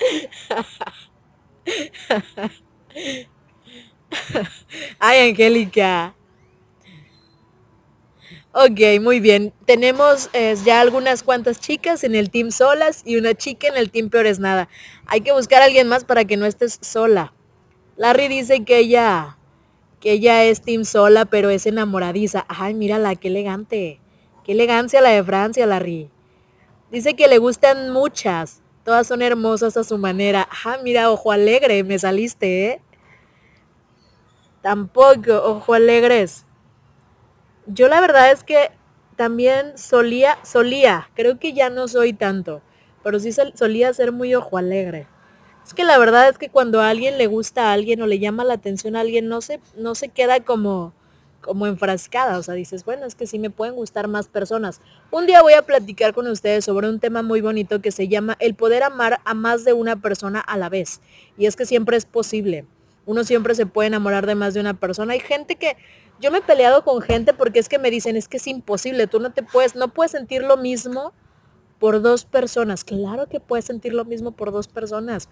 [4.98, 6.14] Ay, Angélica.
[8.52, 9.52] Ok, muy bien.
[9.66, 13.90] Tenemos eh, ya algunas cuantas chicas en el team solas y una chica en el
[13.90, 14.70] team peor es nada.
[15.04, 17.34] Hay que buscar a alguien más para que no estés sola.
[17.98, 19.36] Larry dice que ella,
[20.00, 22.46] que ella es team sola, pero es enamoradiza.
[22.48, 23.99] Ay, mírala, qué elegante.
[24.44, 26.10] Qué elegancia la de Francia, Larry.
[26.90, 28.62] Dice que le gustan muchas.
[28.84, 30.48] Todas son hermosas a su manera.
[30.64, 32.82] Ah, mira, ojo alegre, me saliste, ¿eh?
[34.62, 36.44] Tampoco, ojo alegres.
[37.66, 38.70] Yo la verdad es que
[39.16, 42.62] también solía, solía, creo que ya no soy tanto,
[43.02, 45.06] pero sí solía ser muy ojo alegre.
[45.64, 48.18] Es que la verdad es que cuando a alguien le gusta a alguien o le
[48.18, 50.92] llama la atención a alguien, no se, no se queda como,
[51.40, 52.38] como enfrascada.
[52.38, 54.80] O sea, dices, bueno, es que sí me pueden gustar más personas.
[55.10, 58.36] Un día voy a platicar con ustedes sobre un tema muy bonito que se llama
[58.40, 61.00] el poder amar a más de una persona a la vez.
[61.38, 62.66] Y es que siempre es posible.
[63.06, 65.14] Uno siempre se puede enamorar de más de una persona.
[65.14, 65.76] Hay gente que,
[66.20, 69.06] yo me he peleado con gente porque es que me dicen, es que es imposible,
[69.06, 71.12] tú no te puedes, no puedes sentir lo mismo
[71.78, 72.84] por dos personas.
[72.84, 75.28] Claro que puedes sentir lo mismo por dos personas.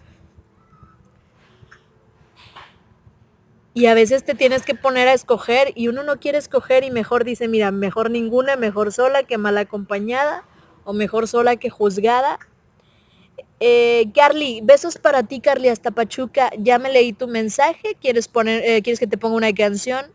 [3.78, 6.90] Y a veces te tienes que poner a escoger y uno no quiere escoger y
[6.90, 10.42] mejor dice, mira, mejor ninguna, mejor sola que mal acompañada
[10.82, 12.40] o mejor sola que juzgada.
[13.60, 16.50] Eh, Carly, besos para ti, Carly, hasta Pachuca.
[16.58, 17.96] Ya me leí tu mensaje.
[18.00, 20.06] ¿Quieres, eh, ¿Quieres que te ponga una canción?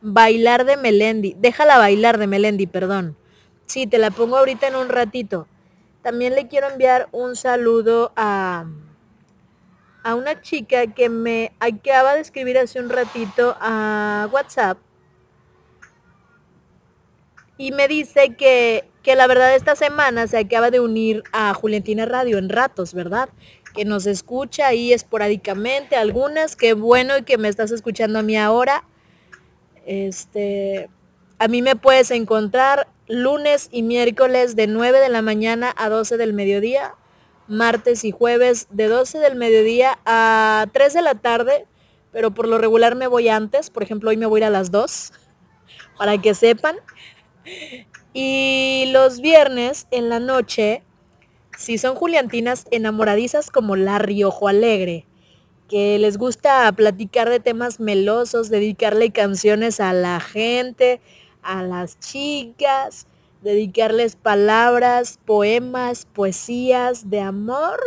[0.00, 1.36] Bailar de Melendi.
[1.38, 3.18] Déjala bailar de Melendi, perdón.
[3.66, 5.46] Sí, te la pongo ahorita en un ratito.
[6.00, 8.64] También le quiero enviar un saludo a
[10.02, 14.78] a una chica que me acaba de escribir hace un ratito a WhatsApp
[17.60, 22.06] y me dice que, que la verdad esta semana se acaba de unir a Juliantina
[22.06, 23.28] Radio en ratos, ¿verdad?
[23.74, 28.84] Que nos escucha ahí esporádicamente, algunas, qué bueno que me estás escuchando a mí ahora.
[29.84, 30.88] Este,
[31.38, 36.16] a mí me puedes encontrar lunes y miércoles de 9 de la mañana a 12
[36.16, 36.94] del mediodía
[37.50, 41.66] martes y jueves de 12 del mediodía a 3 de la tarde,
[42.12, 44.50] pero por lo regular me voy antes, por ejemplo hoy me voy a ir a
[44.50, 45.12] las 2,
[45.98, 46.76] para que sepan.
[48.12, 50.82] Y los viernes en la noche,
[51.56, 55.06] si son juliantinas enamoradizas como la Riojo Alegre,
[55.68, 61.00] que les gusta platicar de temas melosos, dedicarle canciones a la gente,
[61.42, 63.06] a las chicas,
[63.42, 67.80] dedicarles palabras, poemas, poesías de amor,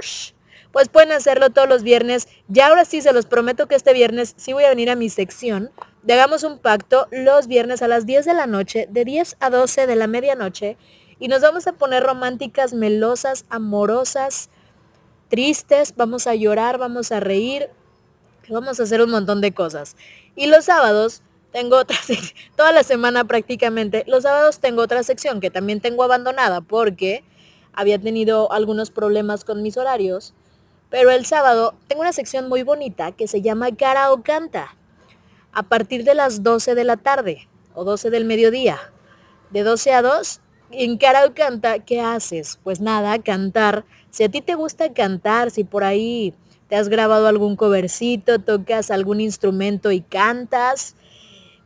[0.72, 2.28] pues pueden hacerlo todos los viernes.
[2.48, 5.10] Ya ahora sí se los prometo que este viernes sí voy a venir a mi
[5.10, 5.72] sección.
[6.02, 9.50] De hagamos un pacto los viernes a las 10 de la noche, de 10 a
[9.50, 10.78] 12 de la medianoche,
[11.20, 14.50] y nos vamos a poner románticas, melosas, amorosas,
[15.30, 17.70] tristes, vamos a llorar, vamos a reír,
[18.50, 19.96] vamos a hacer un montón de cosas.
[20.36, 21.22] Y los sábados
[21.54, 21.98] tengo otra
[22.58, 24.04] toda la semana prácticamente.
[24.08, 27.24] Los sábados tengo otra sección que también tengo abandonada porque
[27.72, 30.34] había tenido algunos problemas con mis horarios.
[30.90, 34.76] Pero el sábado tengo una sección muy bonita que se llama Cara o Canta.
[35.54, 38.80] A partir de las 12 de la tarde o 12 del mediodía.
[39.52, 40.42] De 12 a 2,
[40.72, 42.60] en Cara o Canta, ¿qué haces?
[42.64, 43.86] Pues nada, cantar.
[44.10, 46.34] Si a ti te gusta cantar, si por ahí
[46.68, 50.96] te has grabado algún covercito, tocas algún instrumento y cantas,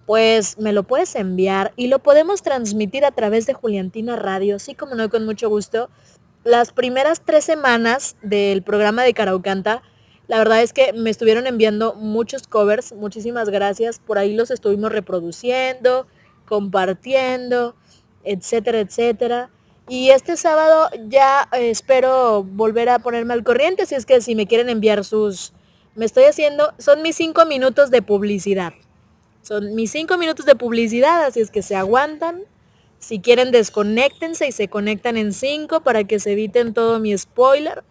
[0.08, 4.74] pues me lo puedes enviar y lo podemos transmitir a través de Juliantina Radio, así
[4.74, 5.90] como no, con mucho gusto.
[6.46, 9.84] Las primeras tres semanas del programa de Caraucanta,
[10.30, 14.94] la verdad es que me estuvieron enviando muchos covers, muchísimas gracias, por ahí los estuvimos
[14.94, 16.08] reproduciendo,
[16.46, 17.76] compartiendo,
[18.24, 19.50] etcétera, etcétera.
[19.90, 24.36] Y este sábado ya eh, espero volver a ponerme al corriente, si es que si
[24.36, 25.52] me quieren enviar sus...
[25.96, 28.72] Me estoy haciendo, son mis cinco minutos de publicidad.
[29.48, 32.42] Son mis cinco minutos de publicidad, así es que se aguantan.
[33.00, 37.86] Si quieren, desconectense y se conectan en cinco para que se eviten todo mi spoiler.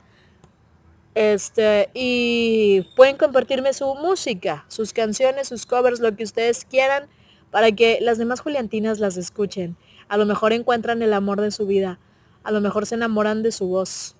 [1.15, 7.09] Este, y pueden compartirme su música, sus canciones, sus covers, lo que ustedes quieran,
[7.51, 9.79] para que las demás Juliantinas las escuchen.
[10.09, 11.99] A lo mejor encuentran el amor de su vida.
[12.45, 14.15] A lo mejor se enamoran de su voz.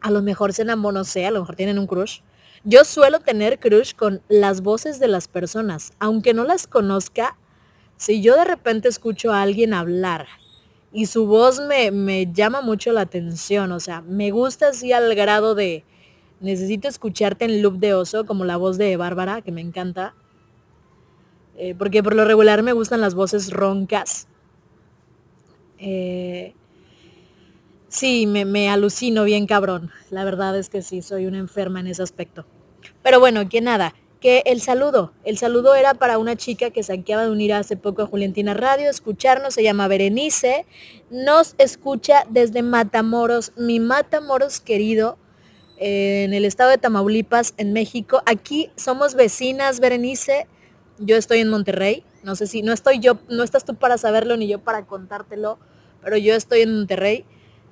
[0.00, 2.18] A lo mejor se enamoran, no sé, a lo mejor tienen un crush.
[2.66, 5.92] Yo suelo tener crush con las voces de las personas.
[5.98, 7.36] Aunque no las conozca,
[7.98, 10.26] si yo de repente escucho a alguien hablar
[10.90, 15.14] y su voz me, me llama mucho la atención, o sea, me gusta así al
[15.14, 15.84] grado de
[16.40, 20.14] necesito escucharte en loop de oso, como la voz de Bárbara, que me encanta.
[21.56, 24.26] Eh, porque por lo regular me gustan las voces roncas.
[25.78, 26.54] Eh,
[27.94, 29.90] sí, me, me, alucino bien cabrón.
[30.10, 32.44] La verdad es que sí, soy una enferma en ese aspecto.
[33.02, 35.12] Pero bueno, que nada, que el saludo.
[35.24, 38.52] El saludo era para una chica que se acaba de unir hace poco a Juliantina
[38.54, 40.66] Radio, escucharnos, se llama Berenice.
[41.10, 45.18] Nos escucha desde Matamoros, mi Matamoros querido,
[45.76, 48.22] en el estado de Tamaulipas, en México.
[48.26, 50.48] Aquí somos vecinas, Berenice.
[50.98, 52.04] Yo estoy en Monterrey.
[52.24, 55.58] No sé si no estoy yo, no estás tú para saberlo ni yo para contártelo,
[56.02, 57.26] pero yo estoy en Monterrey.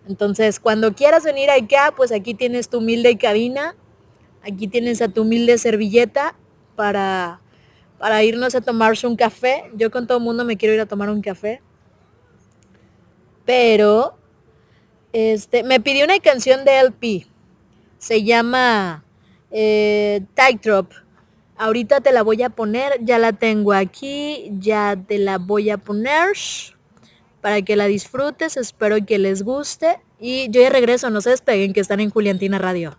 [0.09, 3.77] Entonces, cuando quieras venir acá, pues aquí tienes tu humilde cabina,
[4.43, 6.35] aquí tienes a tu humilde servilleta
[6.75, 7.41] para,
[7.99, 9.71] para irnos a tomarse un café.
[9.75, 11.63] Yo con todo el mundo me quiero ir a tomar un café.
[13.45, 14.17] Pero,
[15.13, 17.27] este, me pidió una canción de LP.
[17.99, 19.05] Se llama
[19.51, 20.97] eh, Tightrope
[21.63, 25.79] Ahorita te la voy a poner, ya la tengo aquí, ya te la voy a
[25.79, 26.33] poner
[27.43, 31.75] para que la disfrutes, espero que les guste y yo ya regreso, no se despeguen
[31.75, 32.97] que están en Juliantina Radio.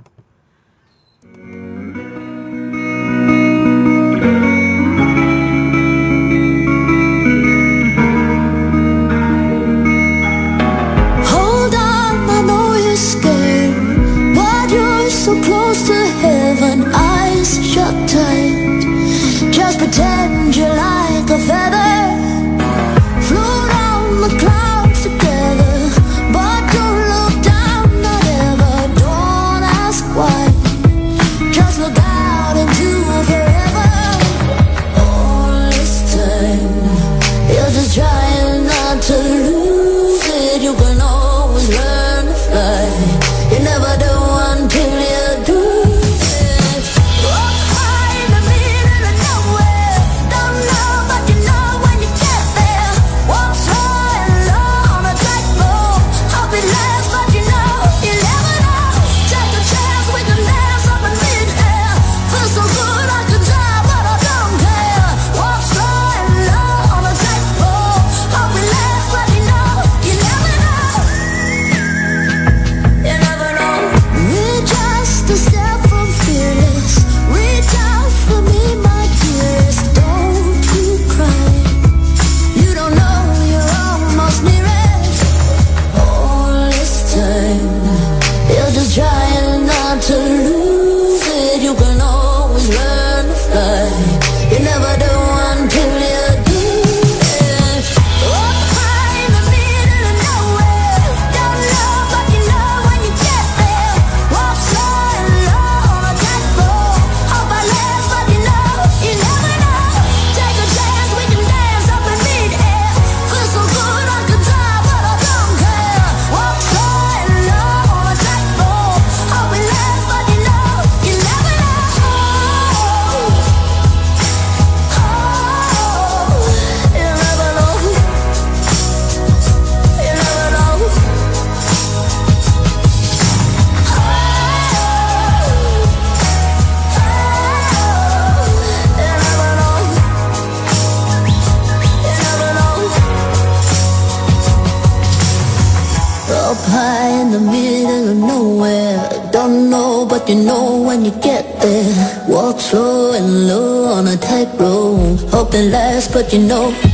[152.54, 155.20] walk slow and low on a tightrope.
[155.32, 156.93] Hope Hoping lasts but you know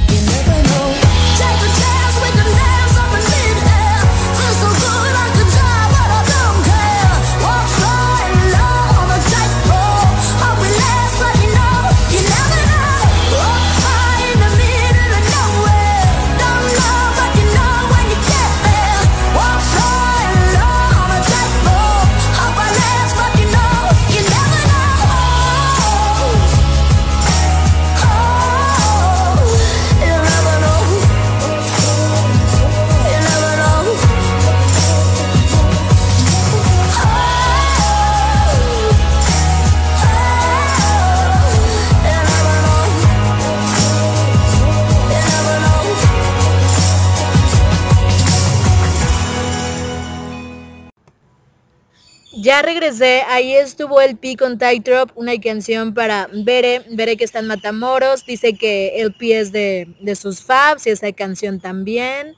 [52.62, 57.48] Regresé, ahí estuvo el P con Tightrope, una canción para Bere, Bere que está en
[57.48, 62.36] Matamoros, dice que el P es de, de sus fabs y esa canción también.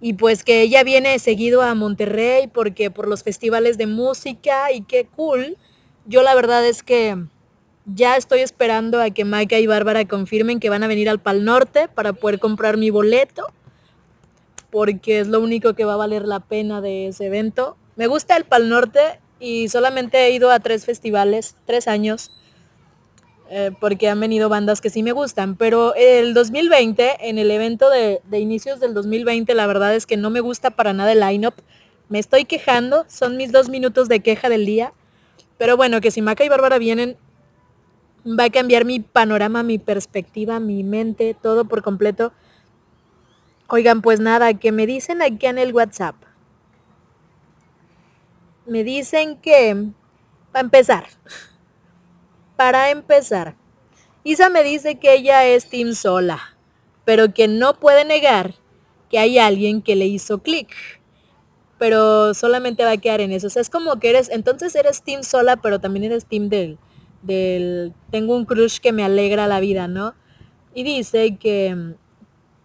[0.00, 4.82] Y pues que ella viene seguido a Monterrey porque por los festivales de música y
[4.82, 5.56] qué cool.
[6.06, 7.16] Yo la verdad es que
[7.86, 11.44] ya estoy esperando a que Maika y Bárbara confirmen que van a venir al Pal
[11.44, 13.46] Norte para poder comprar mi boleto
[14.70, 17.76] porque es lo único que va a valer la pena de ese evento.
[17.96, 22.30] Me gusta el Pal Norte y solamente he ido a tres festivales, tres años,
[23.50, 25.56] eh, porque han venido bandas que sí me gustan.
[25.56, 30.30] Pero el 2020, en el evento de, inicios del 2020, la verdad es que no
[30.30, 31.54] me gusta para nada el line-up.
[32.08, 34.92] Me estoy quejando, son mis dos minutos de queja del día.
[35.56, 37.16] Pero bueno, que si Maca y Bárbara vienen,
[38.26, 42.32] va a cambiar mi panorama, mi perspectiva, mi mente, todo por completo.
[43.68, 46.14] Oigan, pues nada, que me dicen aquí en el WhatsApp
[48.68, 49.90] me dicen que,
[50.52, 51.06] para empezar,
[52.56, 53.56] para empezar,
[54.24, 56.56] Isa me dice que ella es Team Sola,
[57.04, 58.54] pero que no puede negar
[59.10, 60.68] que hay alguien que le hizo clic.
[61.78, 63.46] Pero solamente va a quedar en eso.
[63.46, 66.78] O sea, es como que eres, entonces eres Team Sola, pero también eres Team del,
[67.22, 70.14] del, tengo un crush que me alegra la vida, ¿no?
[70.74, 71.94] Y dice que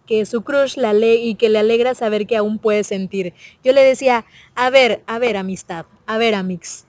[0.06, 3.32] que su crush la le y que le alegra saber que aún puede sentir.
[3.62, 4.24] Yo le decía,
[4.54, 6.84] a ver, a ver, amistad, a ver, amix.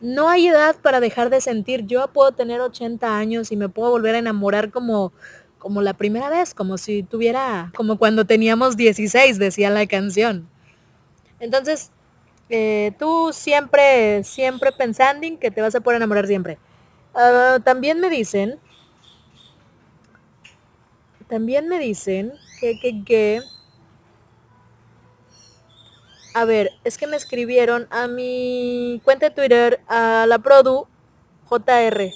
[0.00, 1.86] No hay edad para dejar de sentir.
[1.86, 5.12] Yo puedo tener 80 años y me puedo volver a enamorar como,
[5.58, 10.48] como la primera vez, como si tuviera, como cuando teníamos 16, decía la canción.
[11.38, 11.90] Entonces,
[12.48, 16.58] eh, tú siempre, siempre pensando en que te vas a poder enamorar siempre.
[17.14, 18.58] Ah, también me dicen,
[21.28, 23.40] también me dicen que, que.
[26.32, 30.86] A ver, es que me escribieron a mi cuenta de Twitter, a la Produ
[31.48, 32.12] JR.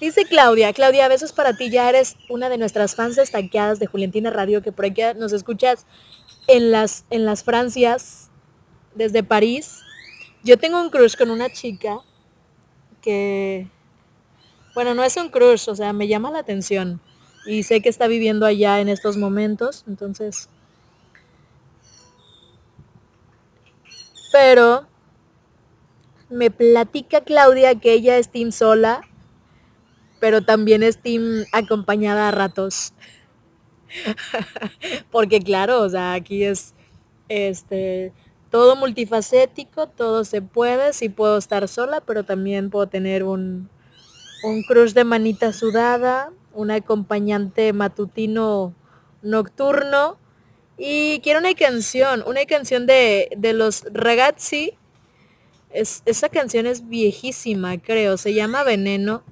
[0.00, 4.30] Dice Claudia, Claudia, besos para ti, ya eres una de nuestras fans destacadas de Juliantina
[4.30, 5.86] Radio, que por aquí nos escuchas
[6.46, 8.30] en las, en las Francias,
[8.94, 9.80] desde París.
[10.44, 12.00] Yo tengo un crush con una chica
[13.00, 13.68] que,
[14.74, 17.00] bueno, no es un crush, o sea, me llama la atención
[17.46, 20.50] y sé que está viviendo allá en estos momentos, entonces...
[24.32, 24.86] Pero
[26.30, 29.02] me platica Claudia que ella es team sola,
[30.20, 32.92] pero también es team acompañada a ratos.
[35.10, 36.74] Porque claro, o sea, aquí es
[37.28, 38.12] este
[38.50, 43.68] todo multifacético, todo se puede, sí puedo estar sola, pero también puedo tener un,
[44.42, 48.74] un crush de manita sudada, un acompañante matutino
[49.22, 50.16] nocturno.
[50.78, 54.74] Y quiero una canción, una canción de, de los ragazzi.
[55.70, 58.16] Es, esa canción es viejísima, creo.
[58.16, 59.24] Se llama Veneno.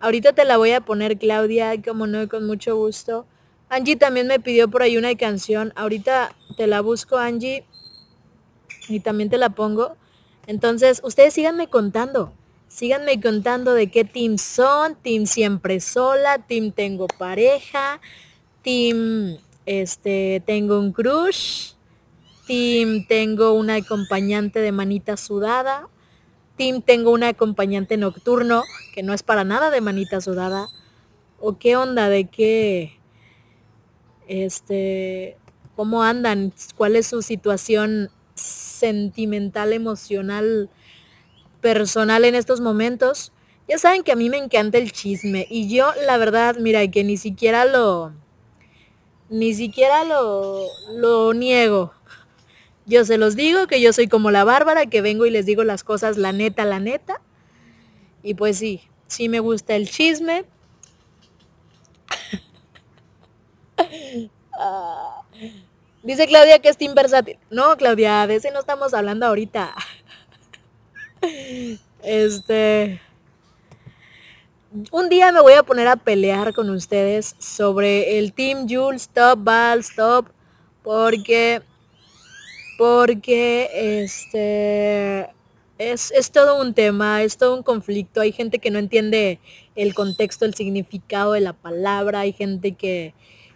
[0.00, 3.26] Ahorita te la voy a poner, Claudia, como no, con mucho gusto.
[3.68, 5.72] Angie también me pidió por ahí una canción.
[5.76, 7.64] Ahorita te la busco, Angie.
[8.88, 9.96] Y también te la pongo.
[10.48, 12.32] Entonces, ustedes síganme contando.
[12.66, 18.00] Síganme contando de qué team son, team siempre sola, team tengo pareja,
[18.62, 19.38] team
[19.68, 21.72] este tengo un crush,
[22.46, 25.88] team tengo una acompañante de manita sudada,
[26.56, 28.62] team tengo un acompañante nocturno
[28.94, 30.68] que no es para nada de manita sudada.
[31.40, 32.98] ¿O qué onda de qué
[34.26, 35.36] este
[35.76, 36.52] cómo andan?
[36.76, 40.70] ¿Cuál es su situación sentimental, emocional?
[41.60, 43.32] personal en estos momentos.
[43.68, 47.04] Ya saben que a mí me encanta el chisme y yo la verdad, mira, que
[47.04, 48.12] ni siquiera lo,
[49.30, 51.92] ni siquiera lo, lo niego.
[52.86, 55.62] Yo se los digo que yo soy como la Bárbara, que vengo y les digo
[55.64, 57.20] las cosas la neta, la neta.
[58.22, 60.44] Y pues sí, sí me gusta el chisme.
[64.60, 65.22] Ah,
[66.02, 67.38] dice Claudia que es team versátil.
[67.48, 69.72] No, Claudia, de ese no estamos hablando ahorita.
[72.02, 73.00] Este.
[74.70, 79.42] Un día me voy a poner a pelear con ustedes sobre el Team Jules Stop,
[79.42, 80.28] Val Stop,
[80.82, 81.62] porque.
[82.76, 83.70] Porque
[84.02, 85.30] este.
[85.78, 88.20] Es, es, todo un tema, es todo un conflicto.
[88.20, 89.38] Hay gente que no entiende
[89.74, 92.20] el contexto, el significado de la palabra.
[92.20, 93.14] Hay gente que,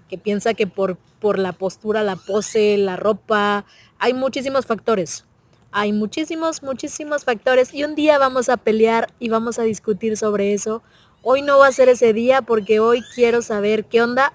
[0.08, 3.66] que piensa que por, por la postura, la pose, la ropa,
[3.98, 5.26] hay muchísimos factores.
[5.74, 10.52] Hay muchísimos, muchísimos factores y un día vamos a pelear y vamos a discutir sobre
[10.52, 10.82] eso.
[11.22, 14.34] Hoy no va a ser ese día porque hoy quiero saber qué onda,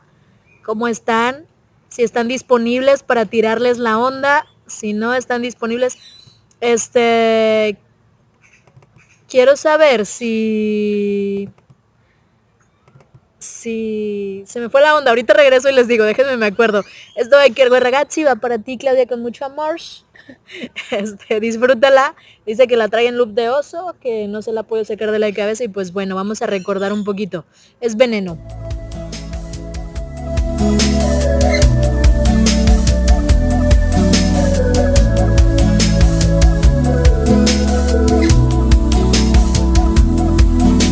[0.65, 1.45] cómo están,
[1.89, 5.99] si están disponibles para tirarles la onda, si no están disponibles.
[6.59, 7.77] Este,
[9.29, 11.49] quiero saber si...
[13.39, 16.83] Si se me fue la onda, ahorita regreso y les digo, déjenme me acuerdo.
[17.15, 19.75] Esto de Kiergo Ragazzi va para ti, Claudia, con mucho amor.
[20.91, 22.15] Este, disfrútala.
[22.45, 25.19] Dice que la trae en loop de oso, que no se la puede sacar de
[25.19, 27.45] la cabeza y pues bueno, vamos a recordar un poquito.
[27.81, 28.37] Es veneno.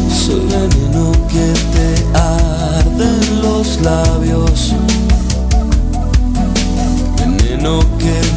[0.10, 2.06] Soy veneno que te
[3.42, 4.74] los labios.
[7.18, 8.35] Veneno que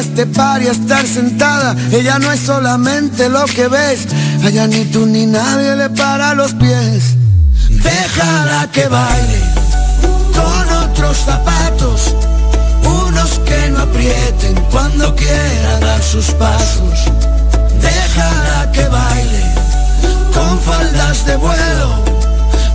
[0.00, 1.74] este par y a estar sentada.
[1.90, 4.06] Ella no es solamente lo que ves.
[4.44, 7.16] Allá ni tú ni nadie le para los pies.
[7.68, 9.40] Déjala que baile
[10.34, 12.14] con otros zapatos.
[12.84, 17.10] Unos que no aprieten cuando quiera dar sus pasos.
[17.80, 19.44] Déjala que baile
[20.34, 22.04] con faldas de vuelo.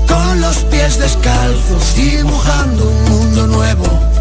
[0.07, 4.13] Con los pies descalzos dibujando un mundo nuevo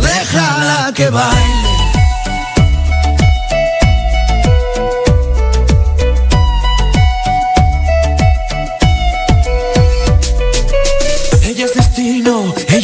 [0.00, 1.79] déjala que baile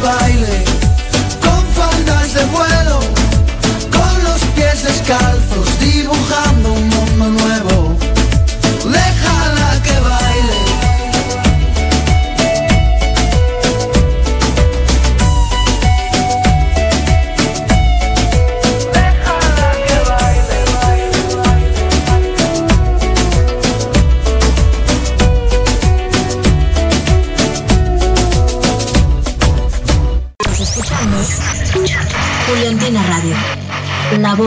[0.00, 0.64] Baile
[1.42, 3.00] con faldas de vuelo,
[3.90, 5.67] con los pies descalzos,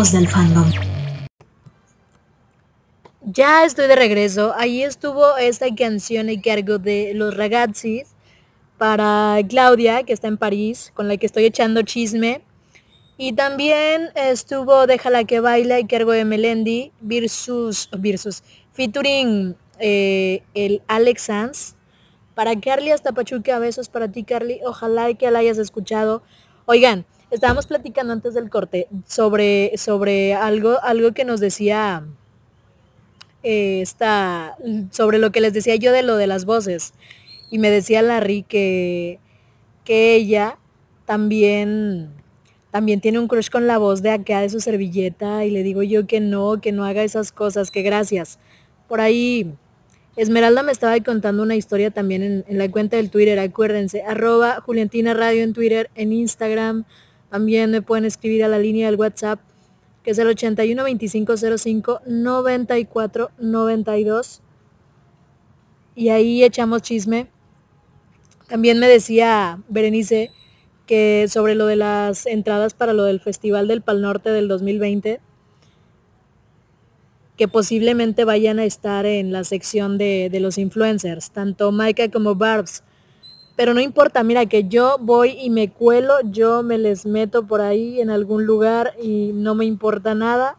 [0.10, 0.66] del fandom.
[3.22, 4.52] Ya estoy de regreso.
[4.58, 8.08] Ahí estuvo esta canción a cargo de los ragazzis
[8.80, 12.42] para Claudia, que está en París, con la que estoy echando chisme.
[13.20, 18.42] Y también estuvo Déjala que baila a cargo de Melendi versus, versus
[18.74, 21.76] featuring eh, el Alex Sanz.
[22.34, 24.62] Para Carly hasta Pachuca, besos para ti Carly.
[24.66, 26.24] Ojalá que la hayas escuchado.
[26.66, 32.04] Oigan, estábamos platicando antes del corte sobre, sobre algo, algo que nos decía
[33.44, 34.56] eh, esta,
[34.92, 36.94] sobre lo que les decía yo de lo de las voces.
[37.50, 39.20] Y me decía Larry que,
[39.84, 40.58] que ella
[41.06, 42.10] también,
[42.70, 45.44] también tiene un crush con la voz de acá de su servilleta.
[45.46, 48.40] Y le digo yo que no, que no haga esas cosas, que gracias.
[48.88, 49.54] Por ahí,
[50.18, 55.14] Esmeralda me estaba contando una historia también en, la cuenta del Twitter, acuérdense, arroba Juliantina
[55.14, 56.86] Radio en Twitter, en Instagram.
[57.32, 59.40] También me pueden escribir a la línea del WhatsApp
[60.04, 64.42] que es el 81 25 05 94 92
[65.96, 67.28] y ahí echamos chisme.
[68.48, 70.32] También me decía Berenice
[70.86, 75.22] que sobre lo de las entradas para lo del Festival del Pal Norte del 2020,
[77.38, 82.36] que posiblemente vayan a estar en la sección de, de los influencers, tanto Maika como
[82.36, 82.84] Barbs.
[83.62, 87.62] Pero no importa, mira que yo voy y me cuelo, yo me les meto por
[87.62, 90.58] ahí en algún lugar y no me importa nada.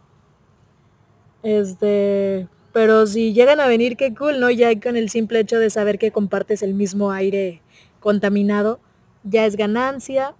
[1.42, 4.52] Este, pero si llegan a venir, qué cool, ¿no?
[4.52, 7.60] Ya con el simple hecho de saber que compartes el mismo aire
[7.98, 8.78] contaminado,
[9.24, 10.36] ya es ganancia.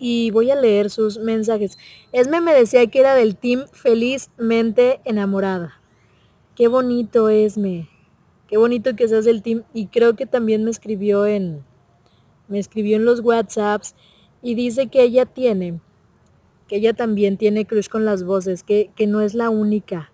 [0.00, 1.78] Y voy a leer sus mensajes.
[2.10, 5.80] Esme me decía que era del team felizmente enamorada.
[6.56, 7.89] Qué bonito, Esme.
[8.50, 9.62] Qué bonito que seas del team.
[9.72, 11.62] Y creo que también me escribió en,
[12.48, 13.94] me escribió en los WhatsApps
[14.42, 15.78] y dice que ella tiene,
[16.66, 20.10] que ella también tiene crush con las voces, que, que no es la única.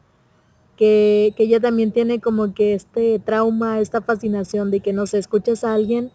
[0.76, 5.64] que, ella también tiene como que este trauma, esta fascinación de que no se escuchas
[5.64, 6.12] a alguien,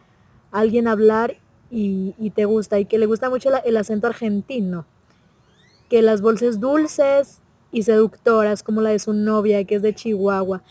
[0.52, 1.38] alguien hablar
[1.72, 4.86] y, te gusta, y que le gusta mucho el acento argentino,
[5.90, 7.42] que las bolsas dulces
[7.72, 10.62] y seductoras como la de su novia, que es de Chihuahua.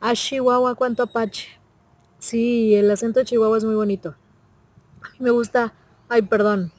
[0.00, 1.48] A ah, Chihuahua, cuánto apache.
[2.18, 4.14] Sí, el acento de Chihuahua es muy bonito.
[5.18, 5.72] Me gusta,
[6.08, 6.72] ay, perdón,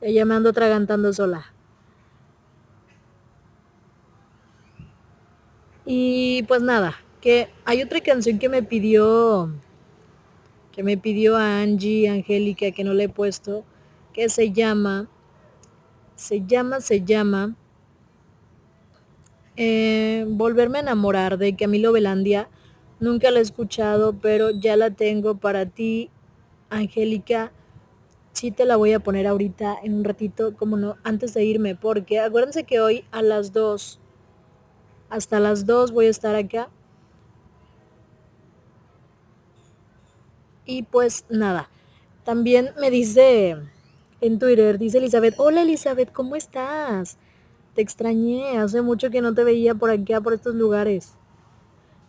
[0.00, 1.52] ella me ando atragantando sola.
[5.84, 9.52] Y pues nada, que hay otra canción que me pidió,
[10.72, 13.64] que me pidió a Angie, Angélica, que no le he puesto,
[14.12, 15.08] que se llama,
[16.14, 17.56] se llama, se llama,
[19.56, 22.48] eh, Volverme a enamorar de Camilo Velandia.
[23.02, 26.08] Nunca la he escuchado, pero ya la tengo para ti,
[26.70, 27.50] Angélica.
[28.32, 31.74] Sí te la voy a poner ahorita en un ratito, como no, antes de irme,
[31.74, 33.98] porque acuérdense que hoy a las 2
[35.10, 36.70] hasta las 2 voy a estar acá.
[40.64, 41.68] Y pues nada,
[42.22, 43.56] también me dice
[44.20, 47.18] en Twitter, dice Elizabeth, hola Elizabeth, ¿cómo estás?
[47.74, 51.16] Te extrañé, hace mucho que no te veía por acá, por estos lugares.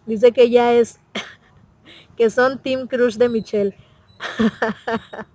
[0.06, 0.99] Dice que ya es,
[2.18, 3.76] que son Team Crush de Michelle.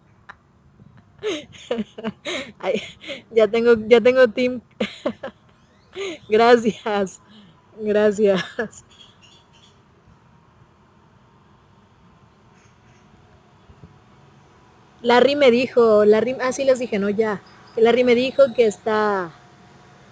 [3.31, 4.61] ya tengo, ya tengo Team.
[6.29, 7.21] Gracias.
[7.81, 8.85] Gracias.
[15.01, 17.41] Larry me dijo, Larry, ah sí les dije, no ya.
[17.77, 19.31] Larry me dijo que está,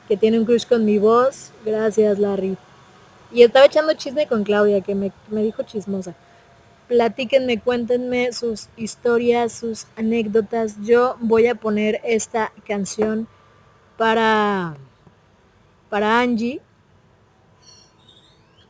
[0.09, 1.53] que tiene un crush con mi voz.
[1.65, 2.57] Gracias Larry.
[3.33, 6.15] Y estaba echando chisme con Claudia, que me, me dijo chismosa.
[6.89, 10.77] Platíquenme, cuéntenme sus historias, sus anécdotas.
[10.83, 13.27] Yo voy a poner esta canción
[13.97, 14.77] para,
[15.89, 16.61] para Angie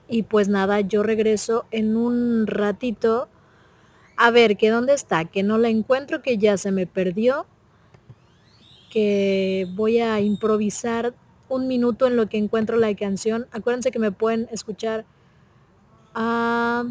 [0.08, 3.28] y pues nada, yo regreso en un ratito
[4.16, 7.46] a ver que dónde está, que no la encuentro, que ya se me perdió,
[8.90, 11.14] que voy a improvisar
[11.48, 13.46] un minuto en lo que encuentro la canción.
[13.52, 15.04] Acuérdense que me pueden escuchar
[16.14, 16.84] a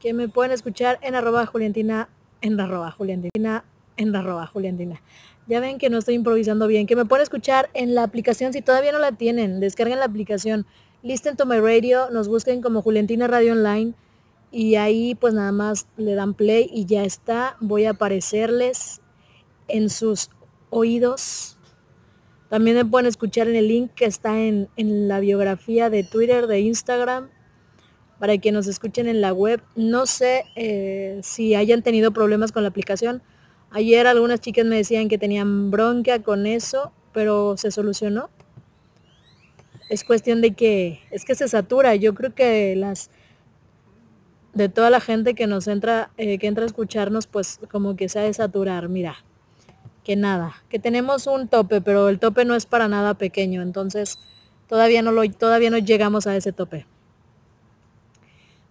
[0.00, 2.08] que me pueden escuchar en arroba juliantina,
[2.40, 3.64] en arroba juliantina,
[3.96, 5.02] en arroba juliantina.
[5.46, 8.62] Ya ven que no estoy improvisando bien, que me pueden escuchar en la aplicación si
[8.62, 10.66] todavía no la tienen, descarguen la aplicación
[11.02, 13.94] Listen to My Radio, nos busquen como Juliantina Radio Online
[14.50, 17.56] y ahí pues nada más le dan play y ya está.
[17.60, 19.00] Voy a aparecerles
[19.68, 20.30] en sus
[20.70, 21.55] oídos.
[22.48, 26.60] También me pueden escuchar en el link que está en, la biografía de Twitter, de
[26.60, 27.28] Instagram,
[28.18, 29.62] para que nos escuchen en la web.
[29.74, 33.22] No sé eh, si hayan tenido problemas con la aplicación.
[33.70, 38.30] Ayer algunas chicas me decían que tenían bronca con eso, pero se solucionó
[39.88, 41.94] es cuestión de que es que se satura.
[41.94, 43.10] Yo creo que las
[44.54, 48.08] de toda la gente que nos entra, eh, que entra a escucharnos, pues como que
[48.08, 48.88] se ha de saturar.
[48.88, 49.16] Mira,
[50.06, 54.20] que nada, que tenemos un tope, pero el tope no es para nada pequeño, entonces
[54.68, 56.86] todavía no lo, todavía no llegamos a ese tope.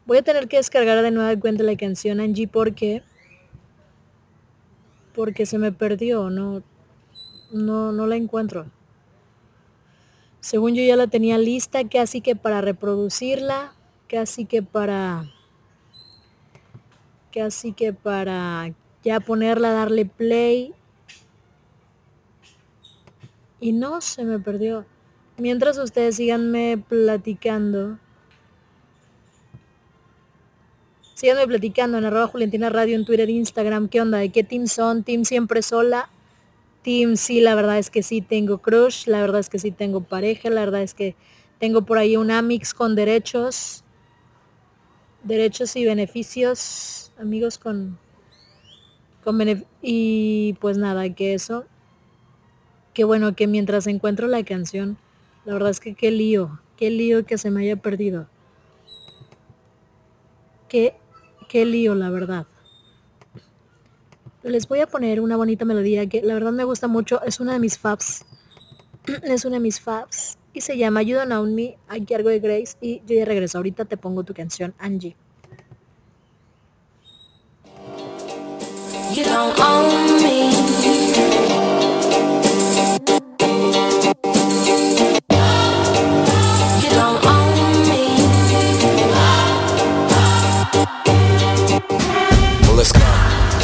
[0.06, 3.04] Voy a tener que descargar de nueva cuenta la canción Angie porque
[5.14, 6.64] porque se me perdió, no
[7.52, 8.68] no no la encuentro.
[10.40, 13.74] Según yo ya la tenía lista, casi que para reproducirla,
[14.08, 15.26] casi que para
[17.34, 18.74] casi que para
[19.04, 20.74] ya ponerla, darle play.
[23.60, 24.86] Y no, se me perdió.
[25.38, 27.98] Mientras ustedes síganme platicando.
[31.14, 33.88] Síganme platicando en arroba Juliantina Radio en Twitter, Instagram.
[33.88, 34.18] ¿Qué onda?
[34.20, 35.04] ¿De qué team son?
[35.04, 36.10] ¿Team siempre sola?
[36.84, 40.02] Team, sí, la verdad es que sí tengo crush, la verdad es que sí tengo
[40.02, 41.16] pareja, la verdad es que
[41.60, 43.84] tengo por ahí un Amix con derechos,
[45.24, 47.98] derechos y beneficios, amigos con,
[49.24, 49.40] con
[49.82, 51.66] y pues nada, que eso,
[52.96, 54.98] que bueno, que mientras encuentro la canción,
[55.46, 58.26] la verdad es que qué lío, qué lío que se me haya perdido.
[60.68, 60.96] Qué,
[61.48, 62.48] qué lío, la verdad
[64.50, 67.22] les voy a poner una bonita melodía que la verdad me gusta mucho.
[67.24, 68.26] Es una de mis faps.
[69.24, 70.38] es una de mis faps.
[70.54, 72.78] Y se llama You Don't Own Me, Hay algo de Grace.
[72.80, 73.58] Y yo ya regreso.
[73.58, 75.16] Ahorita te pongo tu canción, Angie.
[79.14, 80.95] You don't own me.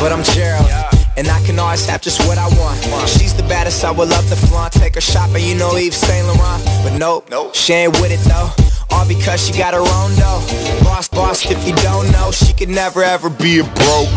[0.01, 0.67] But I'm Gerald.
[1.15, 2.79] And I can always have just what I want.
[3.07, 4.73] She's the baddest, I would love to flaunt.
[4.73, 6.65] Take her shopping, you know Yves Saint Laurent.
[6.83, 8.49] But nope, nope, she ain't with it though
[8.89, 10.41] All because she got her own dough
[10.83, 14.09] Boss, boss, if you don't know She could never ever be a broke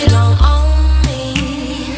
[0.00, 1.94] You don't own me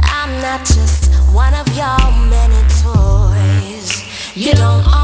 [0.00, 1.98] I'm not just one of your
[2.32, 4.02] many toys
[4.34, 5.03] You don't own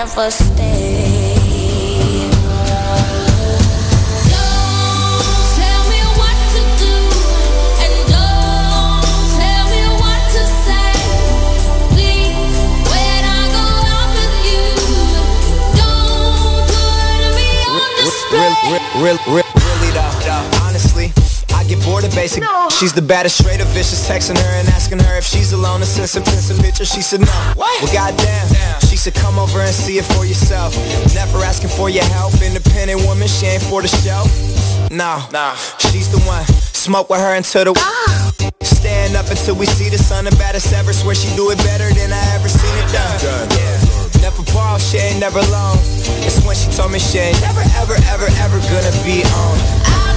[0.00, 1.36] never stay.
[18.96, 21.12] Real, real, really though, honestly
[21.54, 22.68] I get bored of basic no.
[22.70, 25.86] She's the baddest, straight up vicious Texting her and asking her if she's alone And
[25.86, 27.26] send some some pictures She said no,
[27.56, 27.82] what?
[27.82, 28.89] well goddamn Damn.
[29.00, 30.76] She said come over and see it for yourself.
[31.14, 34.28] Never asking for your help Independent woman, she ain't for the show
[34.94, 35.54] No, nah.
[35.88, 36.44] she's the one.
[36.76, 38.30] Smoke with her until the ah.
[38.60, 40.26] Stand up until we see the sun.
[40.26, 43.48] The baddest ever Swear she do it better than I ever seen it done.
[43.56, 44.20] Yeah.
[44.20, 45.78] Never ball, she ain't never alone.
[46.20, 50.09] It's when she told me she ain't never, ever, ever, ever gonna be on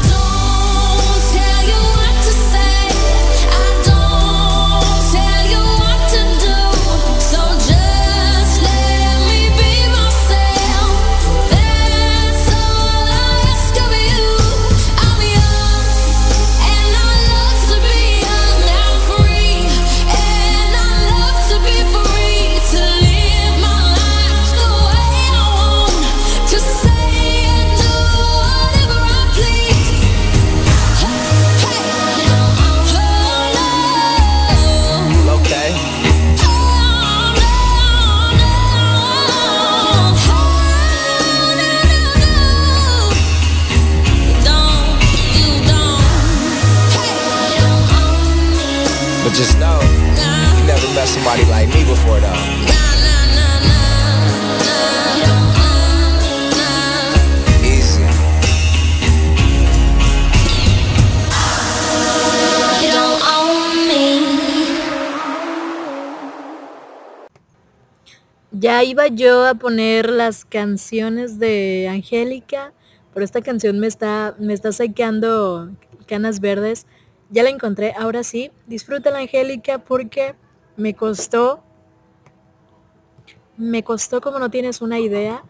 [51.01, 52.33] somebody like me before though.
[57.63, 58.03] Easy.
[68.51, 72.71] Ya iba yo a poner las canciones de Angélica,
[73.13, 75.71] pero esta canción me está, me está sacando
[76.07, 76.85] canas verdes.
[77.31, 78.51] Ya la encontré, ahora sí.
[78.67, 80.35] Disfruta la Angélica porque
[80.75, 81.63] me costó,
[83.57, 85.43] me costó como no tienes una idea.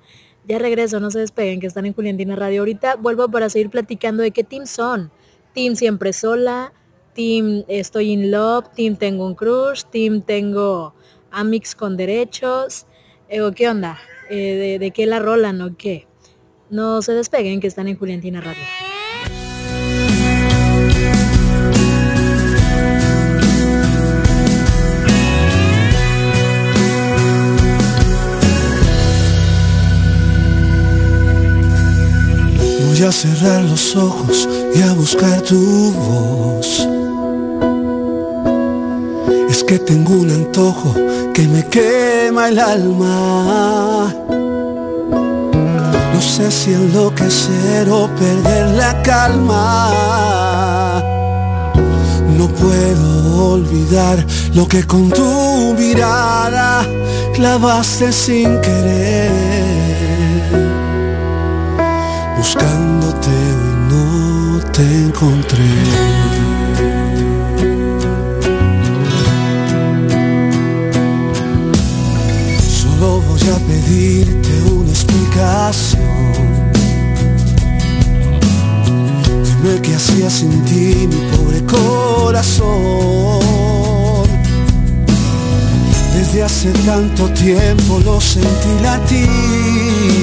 [0.45, 2.61] Ya regreso, no se despeguen, que están en Juliantina Radio.
[2.61, 5.11] Ahorita vuelvo para seguir platicando de qué team son.
[5.53, 6.74] Team siempre sola,
[7.13, 10.93] team estoy in love, team tengo un crush, team tengo
[11.32, 12.88] amix con derechos.
[13.30, 13.97] Eh, ¿O qué onda?
[14.30, 16.07] Eh, de, ¿De qué la rolan o qué?
[16.69, 18.63] No se despeguen, que están en Juliantina Radio.
[33.06, 36.88] A cerrar los ojos y a buscar tu voz.
[39.49, 40.93] Es que tengo un antojo
[41.34, 44.14] que me quema el alma.
[46.14, 51.04] No sé si enloquecer o perder la calma.
[52.38, 56.88] No puedo olvidar lo que con tu mirada
[57.34, 59.32] clavaste sin querer
[62.43, 65.71] buscándote hoy no te encontré.
[72.79, 76.01] Solo voy a pedirte una explicación.
[79.45, 82.73] Dime qué hacía sin ti mi pobre corazón.
[86.13, 90.22] Desde hace tanto tiempo lo sentí latir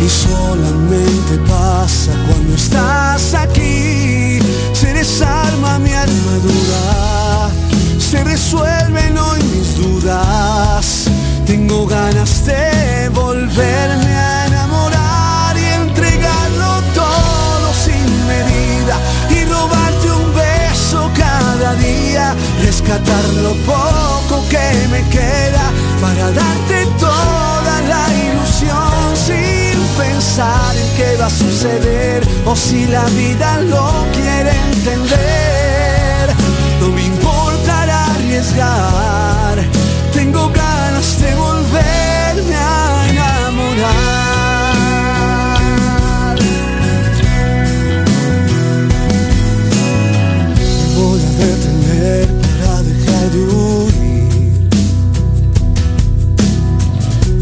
[0.00, 4.38] y solamente pasa cuando estás aquí.
[4.72, 7.50] Se desarma mi armadura,
[7.98, 11.04] se resuelven hoy mis dudas.
[11.46, 18.96] Tengo ganas de volverme a enamorar y entregarlo todo sin medida
[19.30, 27.80] y robarte un beso cada día, rescatar lo poco que me queda para darte toda
[27.88, 29.16] la ilusión.
[29.26, 29.67] Sí
[30.08, 33.86] pensar en qué va a suceder o si la vida lo
[34.16, 36.24] quiere entender.
[36.80, 39.56] No me importará arriesgar,
[40.12, 44.28] tengo ganas de volverme a enamorar.
[52.60, 54.68] para dejar de huir.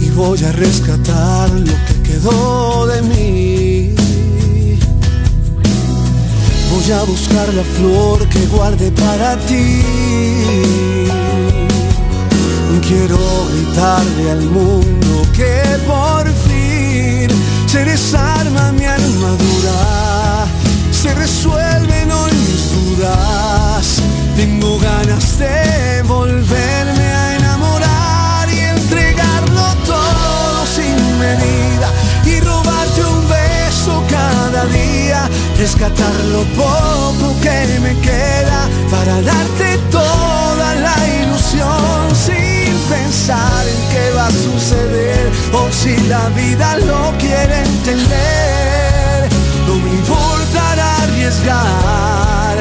[0.05, 1.85] Y voy a rescatar lo que
[2.16, 3.94] quedó de mí.
[6.70, 9.82] Voy a buscar la flor que guarde para ti.
[12.88, 13.18] Quiero
[13.51, 17.28] gritarle al mundo que por fin
[17.66, 20.47] se desarma mi armadura,
[20.93, 24.02] se resuelven hoy mis dudas
[24.36, 31.65] tengo ganas de volverme a enamorar y entregarlo todo sin medida
[35.66, 44.05] rescatar lo poco que me queda para darte toda la ilusión sin pensar en qué
[44.16, 49.28] va a suceder o si la vida lo quiere entender.
[49.66, 52.56] No me importará arriesgar,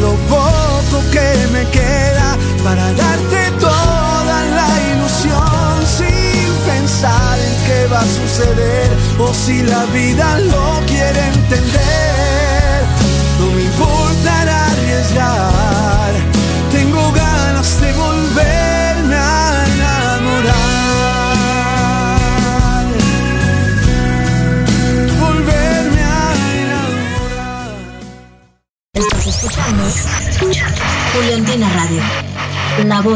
[0.00, 8.00] lo poco que me queda para darte toda la ilusión sin pensar en qué va
[8.00, 11.85] a suceder o si la vida lo quiere entender.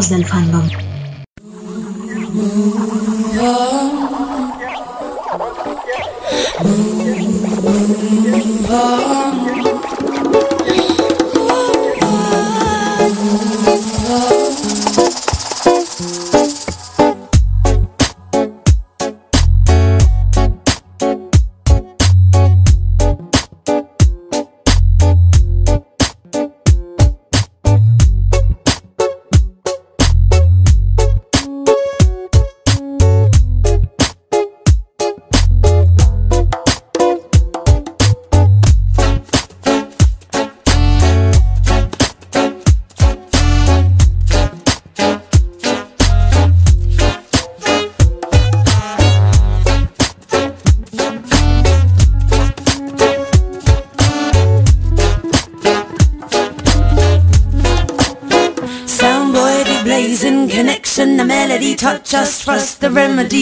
[0.09, 0.90] Del fandom.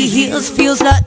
[0.09, 0.51] The remedy heals.
[0.51, 1.07] Feels like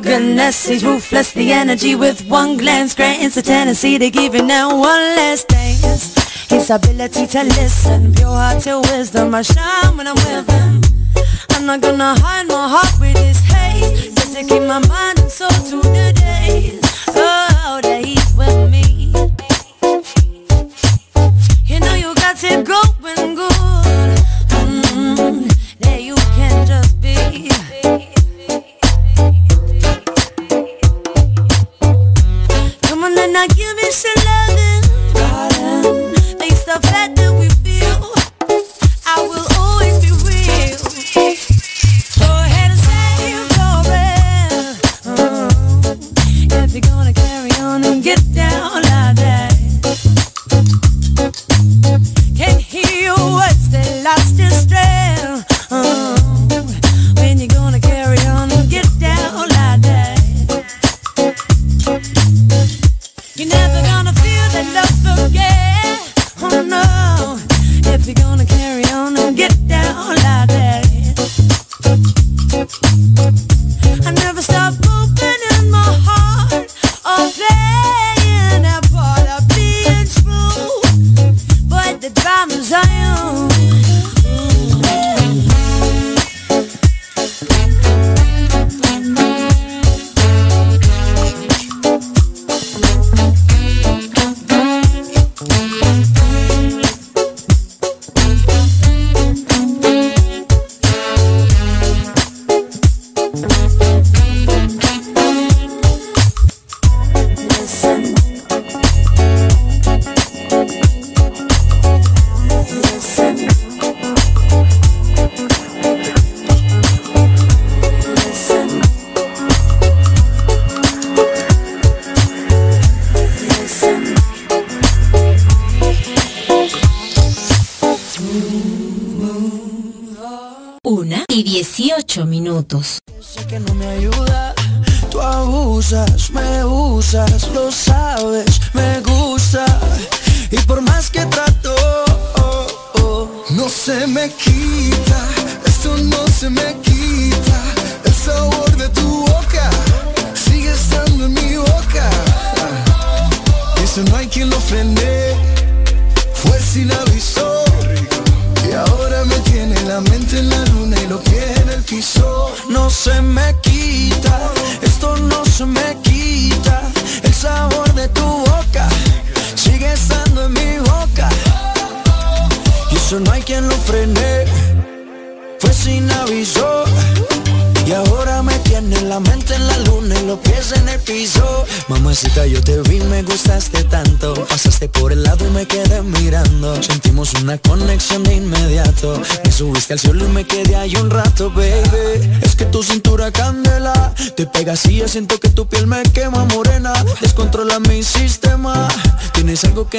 [0.00, 1.32] goodness, he's ruthless.
[1.32, 6.14] The energy with one glance grants the tendency to give you now one last dance.
[6.48, 9.34] His ability to listen, pure heart to wisdom.
[9.34, 10.80] I shine when I'm with him.
[11.50, 14.14] I'm not gonna hide my heart with his haze.
[14.14, 15.09] Just to keep my mind.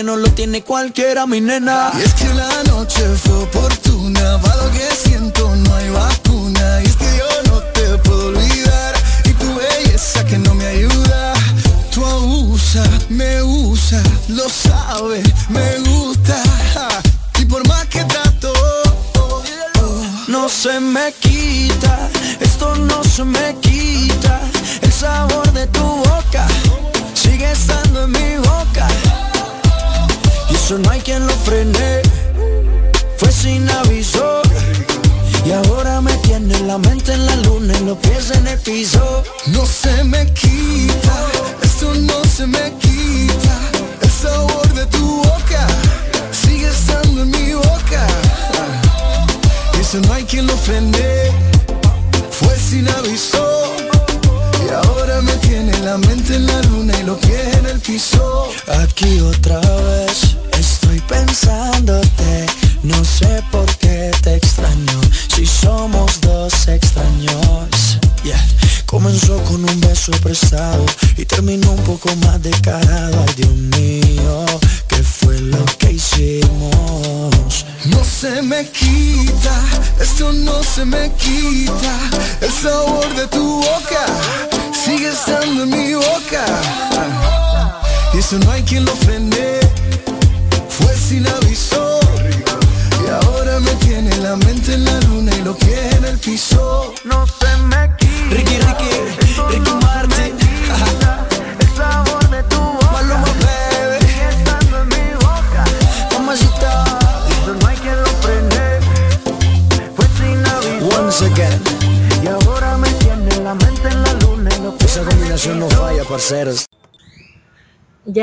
[0.03, 1.91] no lo tiene cualquiera, mi nena.
[62.83, 63.60] No sé por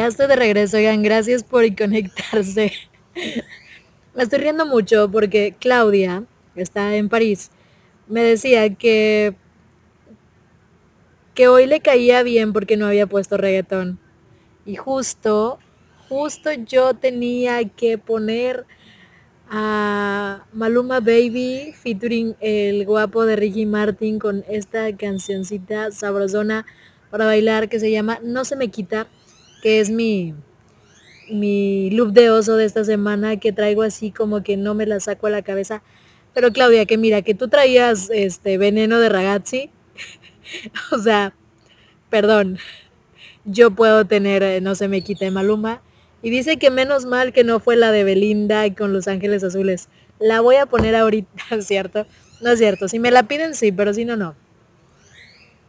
[0.09, 2.73] Estoy de regreso, oigan, gracias por conectarse.
[4.15, 6.25] Me estoy riendo mucho porque Claudia,
[6.55, 7.51] que está en París,
[8.09, 9.35] me decía que
[11.35, 13.99] que hoy le caía bien porque no había puesto reggaetón.
[14.67, 15.59] Y justo,
[16.09, 18.65] justo yo tenía que poner
[19.51, 26.67] a Maluma Baby featuring el guapo de Ricky Martin con esta cancioncita sabrosona
[27.11, 29.07] para bailar que se llama No se me quita,
[29.63, 30.35] que es mi
[31.31, 35.01] mi look de oso de esta semana que traigo así como que no me la
[35.01, 35.83] saco a la cabeza.
[36.35, 39.71] Pero Claudia, que mira, que tú traías este veneno de ragazzi.
[40.93, 41.35] o sea,
[42.11, 42.59] perdón.
[43.45, 45.83] Yo puedo tener eh, No se me quita Maluma.
[46.23, 49.89] Y dice que menos mal que no fue la de Belinda con Los Ángeles Azules.
[50.19, 51.29] La voy a poner ahorita,
[51.61, 52.07] ¿cierto?
[52.41, 52.89] No es cierto.
[52.89, 54.35] Si me la piden, sí, pero si no, no.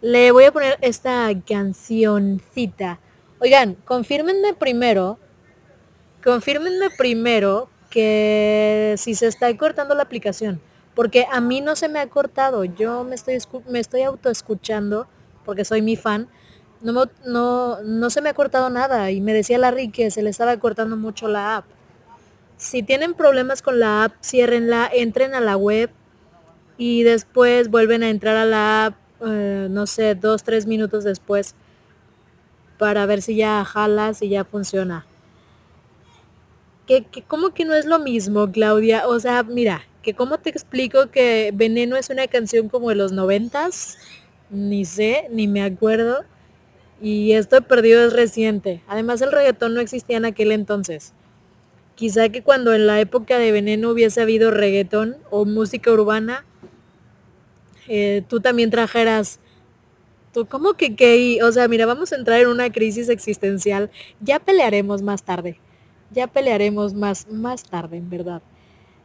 [0.01, 2.99] Le voy a poner esta cancioncita.
[3.39, 5.19] Oigan, confírmenme primero.
[6.23, 10.61] Confírmenme primero que si se está cortando la aplicación.
[10.95, 12.65] Porque a mí no se me ha cortado.
[12.65, 13.37] Yo me estoy,
[13.67, 15.07] me estoy autoescuchando
[15.45, 16.29] porque soy mi fan
[16.81, 20.29] no, no, no se me ha cortado nada y me decía Larry que se le
[20.29, 21.65] estaba cortando mucho la app.
[22.57, 25.89] Si tienen problemas con la app, ciérrenla, entren a la web
[26.77, 28.95] y después vuelven a entrar a la app,
[29.25, 31.55] eh, no sé, dos, tres minutos después
[32.79, 35.05] para ver si ya jala, si ya funciona.
[36.87, 39.07] Que, que como que no es lo mismo, Claudia.
[39.07, 43.11] O sea, mira, que cómo te explico que Veneno es una canción como de los
[43.11, 43.97] noventas,
[44.49, 46.23] ni sé, ni me acuerdo.
[47.01, 48.81] Y esto perdido es reciente.
[48.87, 51.13] Además el reggaetón no existía en aquel entonces.
[51.95, 56.45] Quizá que cuando en la época de Veneno hubiese habido reggaetón o música urbana,
[57.89, 59.41] eh, tú también trajeras...
[60.33, 61.39] ¿Tú cómo que qué?
[61.43, 63.89] O sea, mira, vamos a entrar en una crisis existencial.
[64.21, 65.59] Ya pelearemos más tarde.
[66.11, 68.41] Ya pelearemos más, más tarde, en verdad.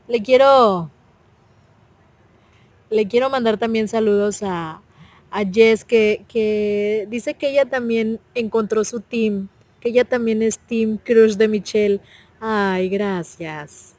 [0.08, 0.90] Le quiero...
[2.90, 4.82] Le quiero mandar también saludos a,
[5.34, 9.48] a Jess que, dice que ella también encontró su team,
[9.80, 12.00] que ella también es Team Crush de Michelle.
[12.38, 13.96] Ay, gracias.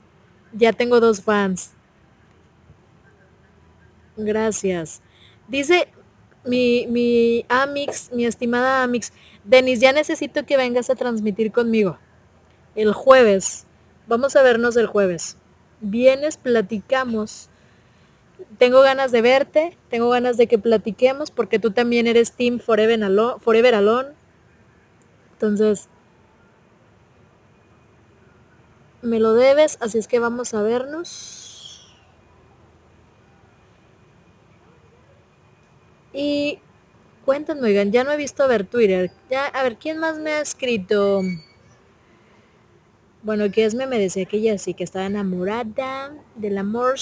[0.53, 1.73] Ya tengo dos fans.
[4.15, 5.01] Gracias.
[5.49, 5.89] Dice
[6.45, 9.11] mi, mi Amix, mi estimada Amix,
[9.43, 11.97] Denis, ya necesito que vengas a transmitir conmigo.
[12.75, 13.65] El jueves.
[14.07, 15.37] Vamos a vernos el jueves.
[15.81, 17.49] Vienes, platicamos
[18.57, 23.03] tengo ganas de verte, tengo ganas de que platiquemos porque tú también eres Team Forever
[23.03, 23.39] Alone.
[23.39, 24.09] Forever Alone.
[25.33, 25.89] Entonces,
[29.01, 31.44] me lo debes, así es que vamos a vernos.
[36.15, 36.59] Y
[37.25, 39.11] cuéntenme, oigan, ya no he visto ver Twitter.
[39.29, 41.21] Ya, a ver, ¿quién más me ha escrito?
[43.21, 46.95] Bueno, que es me decía que ella sí, que estaba enamorada del amor.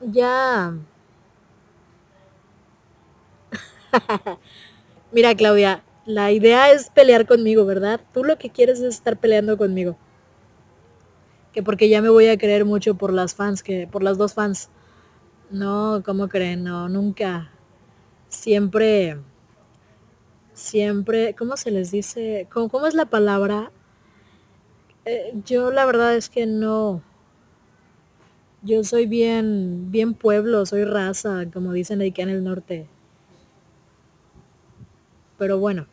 [0.00, 0.74] Ya.
[5.12, 8.00] Mira, Claudia, la idea es pelear conmigo, ¿verdad?
[8.12, 9.96] Tú lo que quieres es estar peleando conmigo.
[11.52, 14.34] Que porque ya me voy a creer mucho por las fans, que por las dos
[14.34, 14.68] fans.
[15.50, 16.62] No, ¿cómo creen?
[16.62, 17.50] No, nunca.
[18.28, 19.18] Siempre,
[20.54, 22.46] siempre, ¿cómo se les dice?
[22.52, 23.72] ¿Cómo, cómo es la palabra?
[25.04, 27.02] Eh, yo la verdad es que no,
[28.62, 32.86] yo soy bien, bien pueblo, soy raza, como dicen aquí en el norte.
[35.38, 35.86] Pero bueno,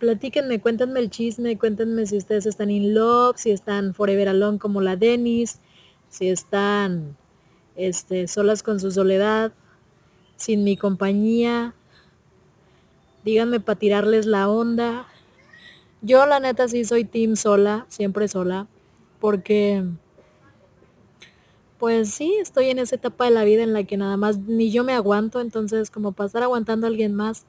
[0.00, 4.80] platíquenme, cuéntenme el chisme, cuéntenme si ustedes están in love, si están forever alone como
[4.80, 5.60] la Denis,
[6.08, 7.16] si están
[7.76, 9.52] este, solas con su soledad,
[10.36, 11.74] sin mi compañía.
[13.24, 15.06] Díganme para tirarles la onda.
[16.02, 18.66] Yo la neta sí soy team sola, siempre sola,
[19.20, 19.84] porque
[21.78, 24.70] pues sí, estoy en esa etapa de la vida en la que nada más ni
[24.70, 27.44] yo me aguanto, entonces como pasar aguantando a alguien más,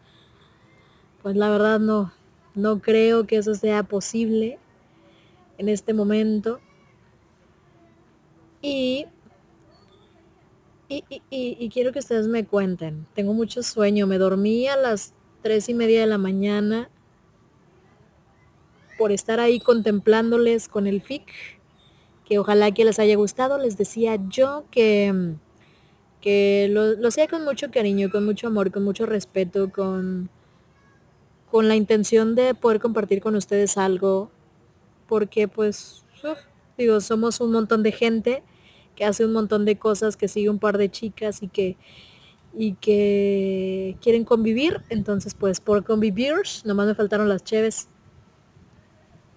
[1.22, 2.12] pues la verdad no,
[2.54, 4.60] no creo que eso sea posible
[5.58, 6.60] en este momento.
[8.62, 9.06] Y,
[10.88, 13.08] y, y, y, quiero que ustedes me cuenten.
[13.14, 14.08] Tengo mucho sueño.
[14.08, 16.90] Me dormí a las tres y media de la mañana
[18.98, 21.26] por estar ahí contemplándoles con el FIC
[22.26, 23.58] que ojalá que les haya gustado.
[23.58, 25.36] Les decía yo que,
[26.22, 30.30] que lo, lo hacía con mucho cariño, con mucho amor, con mucho respeto, con,
[31.52, 34.30] con la intención de poder compartir con ustedes algo,
[35.08, 36.04] porque pues,
[36.78, 38.44] digo, somos un montón de gente
[38.96, 41.78] que hace un montón de cosas, que sigue un par de chicas y que,
[42.54, 47.90] y que quieren convivir, entonces pues por convivir, nomás me faltaron las cheves.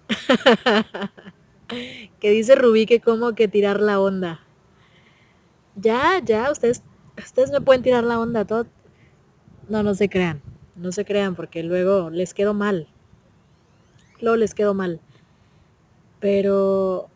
[2.19, 4.41] que dice Rubí que como que tirar la onda.
[5.75, 6.83] Ya, ya, ustedes,
[7.17, 8.65] ustedes me pueden tirar la onda, todo.
[9.69, 10.41] No, no se crean,
[10.75, 12.87] no se crean porque luego les quedo mal.
[14.19, 14.99] Luego les quedo mal.
[16.19, 17.09] Pero,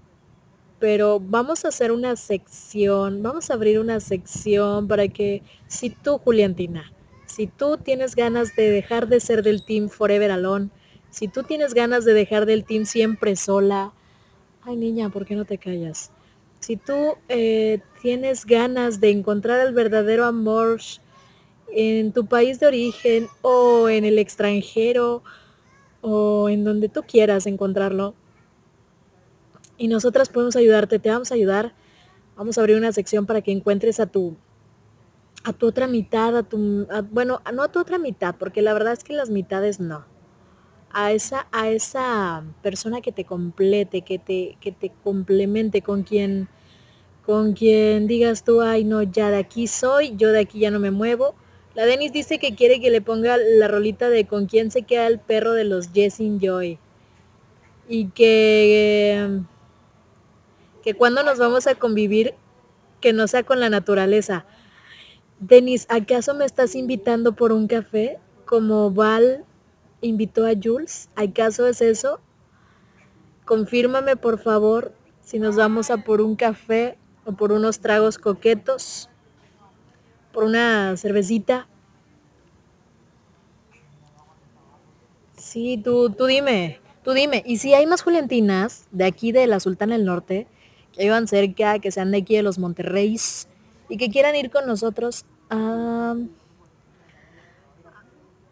[0.84, 6.18] pero vamos a hacer una sección, vamos a abrir una sección para que si tú,
[6.18, 6.91] Juliantina,
[7.26, 10.72] si tú tienes ganas de dejar de ser del team Forever Alone,
[11.10, 13.93] si tú tienes ganas de dejar del team siempre sola,
[14.64, 16.11] ay niña, ¿por qué no te callas?
[16.60, 20.81] Si tú eh, tienes ganas de encontrar el verdadero amor
[21.72, 25.23] en tu país de origen o en el extranjero
[26.01, 28.15] o en donde tú quieras encontrarlo,
[29.77, 31.73] y nosotras podemos ayudarte, te vamos a ayudar.
[32.35, 34.35] Vamos a abrir una sección para que encuentres a tu
[35.45, 38.93] a tu otra mitad, a tu bueno, no a tu otra mitad, porque la verdad
[38.93, 40.05] es que las mitades no
[40.93, 46.47] a esa, a esa persona que te complete, que te, que te complemente con quien,
[47.25, 50.79] con quien digas tú, ay no, ya de aquí soy, yo de aquí ya no
[50.79, 51.35] me muevo.
[51.73, 55.07] La Denis dice que quiere que le ponga la rolita de con quién se queda
[55.07, 56.77] el perro de los Jessin Joy.
[57.89, 59.41] Y que,
[60.84, 62.35] que cuando nos vamos a convivir,
[62.99, 64.45] que no sea con la naturaleza.
[65.39, 68.19] Denis, ¿acaso me estás invitando por un café?
[68.45, 69.45] Como Val
[70.01, 71.10] invitó a Jules.
[71.15, 72.19] ¿Acaso es eso?
[73.45, 79.10] Confírmame por favor si nos vamos a por un café o por unos tragos coquetos,
[80.31, 81.68] por una cervecita.
[85.38, 87.43] Sí, tú, tú dime, tú dime.
[87.45, 90.47] Y si hay más Juliantinas de aquí de la Sultana del Norte,
[90.97, 93.47] vivan cerca, que sean de aquí de los Monterreys
[93.89, 96.15] y que quieran ir con nosotros a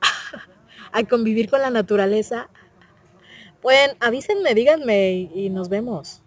[0.91, 2.49] a convivir con la naturaleza,
[3.61, 6.21] pueden, avísenme, díganme y, nos vemos.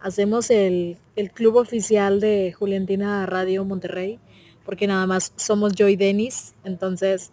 [0.00, 0.98] Hacemos el,
[1.34, 4.18] club oficial de Juliantina Radio Monterrey,
[4.64, 7.32] porque nada más somos yo y Denis, entonces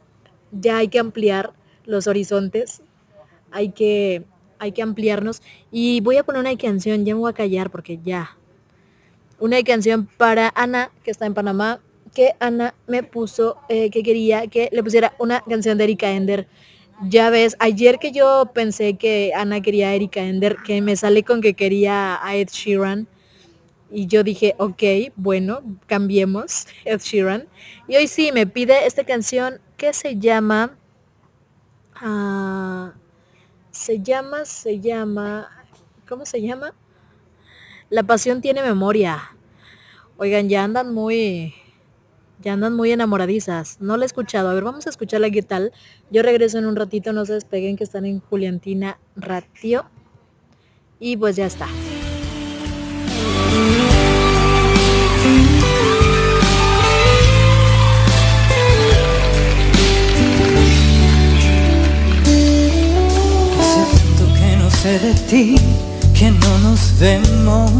[0.51, 1.53] ya hay que ampliar
[1.85, 2.81] los horizontes,
[3.51, 4.23] hay que,
[4.63, 5.41] hay que ampliarnos.
[5.71, 8.37] Y voy a poner una canción, ya me voy a callar porque ya.
[9.39, 11.79] Una canción para Ana, que está en Panamá,
[12.13, 16.47] que Ana me puso eh, que quería que le pusiera una canción de Erika Ender
[17.01, 21.23] ya ves, ayer que yo pensé que Ana quería a Erika Ender, que me sale
[21.23, 23.07] con que quería a Ed Sheeran.
[23.91, 24.83] Y yo dije, ok,
[25.15, 27.47] bueno, cambiemos Ed Sheeran.
[27.87, 30.77] Y hoy sí, me pide esta canción que se llama...
[31.95, 32.93] Ah,
[33.73, 35.49] se llama, se llama...
[36.07, 36.73] ¿Cómo se llama?
[37.89, 39.35] La pasión tiene memoria.
[40.17, 41.55] Oigan, ya andan muy
[42.39, 43.79] ya andan muy enamoradizas.
[43.79, 44.49] No la he escuchado.
[44.49, 45.71] A ver, vamos a escucharla qué tal.
[46.11, 49.85] Yo regreso en un ratito, no se despeguen que están en Juliantina Ratio.
[50.99, 51.67] Y pues ya está.
[64.89, 65.55] De ti,
[66.13, 67.71] que no nos vemos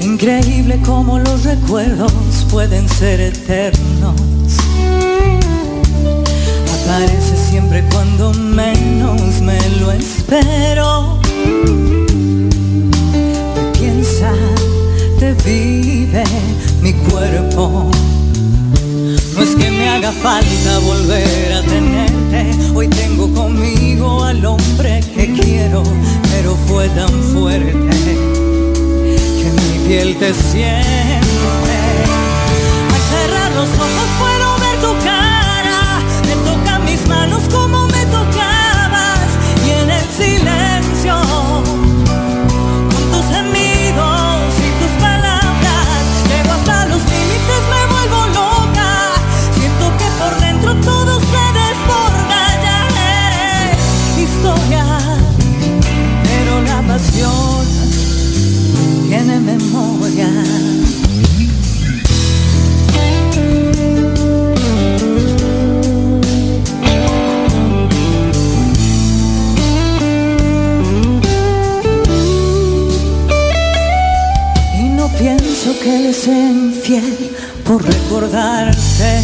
[0.00, 2.12] Increíble como los recuerdos
[2.50, 4.14] pueden ser eternos.
[6.82, 11.20] Aparece siempre cuando menos me lo espero.
[13.54, 14.32] Te piensa,
[15.18, 16.24] te vive
[16.80, 17.90] mi cuerpo.
[19.34, 22.50] No es que me haga falta volver a tenerte.
[22.74, 25.82] Hoy tengo conmigo al hombre que quiero,
[26.30, 28.36] pero fue tan fuerte
[29.86, 31.76] piel te siente.
[32.94, 39.28] Al cerrar los ojos puedo ver tu cara, me tocan mis manos como me tocabas
[39.64, 41.85] y en el silencio.
[57.06, 57.66] Pasión
[59.08, 60.28] tiene memoria.
[74.78, 77.30] Y no pienso que le sea infiel
[77.64, 79.22] por recordarte.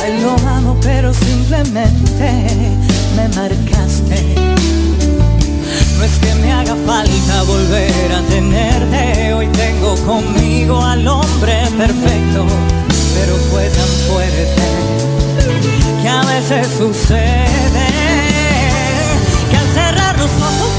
[0.00, 2.30] Ay, lo amo, pero simplemente
[3.16, 4.48] me marcaste
[5.98, 12.46] no es que me haga falta volver a tenerte, hoy tengo conmigo al hombre perfecto,
[13.14, 14.62] pero fue tan fuerte
[16.00, 17.88] que a veces sucede
[19.50, 20.70] que al cerrar los ojos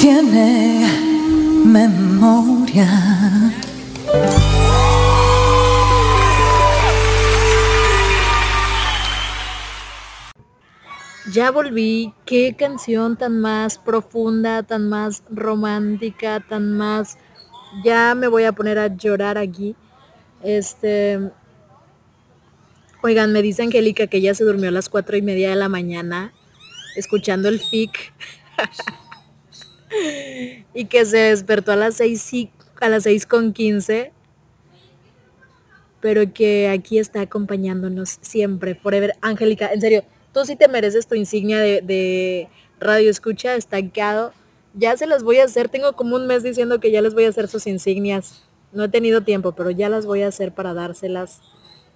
[0.00, 0.86] tiene
[1.64, 2.88] memoria.
[11.32, 17.18] Ya volví, qué canción tan más profunda, tan más romántica, tan más...
[17.84, 19.76] Ya me voy a poner a llorar aquí.
[20.42, 21.30] Este...
[23.02, 25.68] Oigan, me dice Angélica que ella se durmió a las cuatro y media de la
[25.68, 26.32] mañana
[26.96, 28.12] escuchando el FIC
[30.74, 32.50] y que se despertó a las seis y-
[32.80, 34.12] a las seis con quince
[36.00, 39.14] pero que aquí está acompañándonos siempre, forever.
[39.20, 42.48] Angélica, en serio, tú sí te mereces tu insignia de, de
[42.78, 44.32] radio escucha, estancado.
[44.74, 47.24] Ya se las voy a hacer, tengo como un mes diciendo que ya les voy
[47.24, 48.44] a hacer sus insignias.
[48.70, 51.40] No he tenido tiempo, pero ya las voy a hacer para dárselas.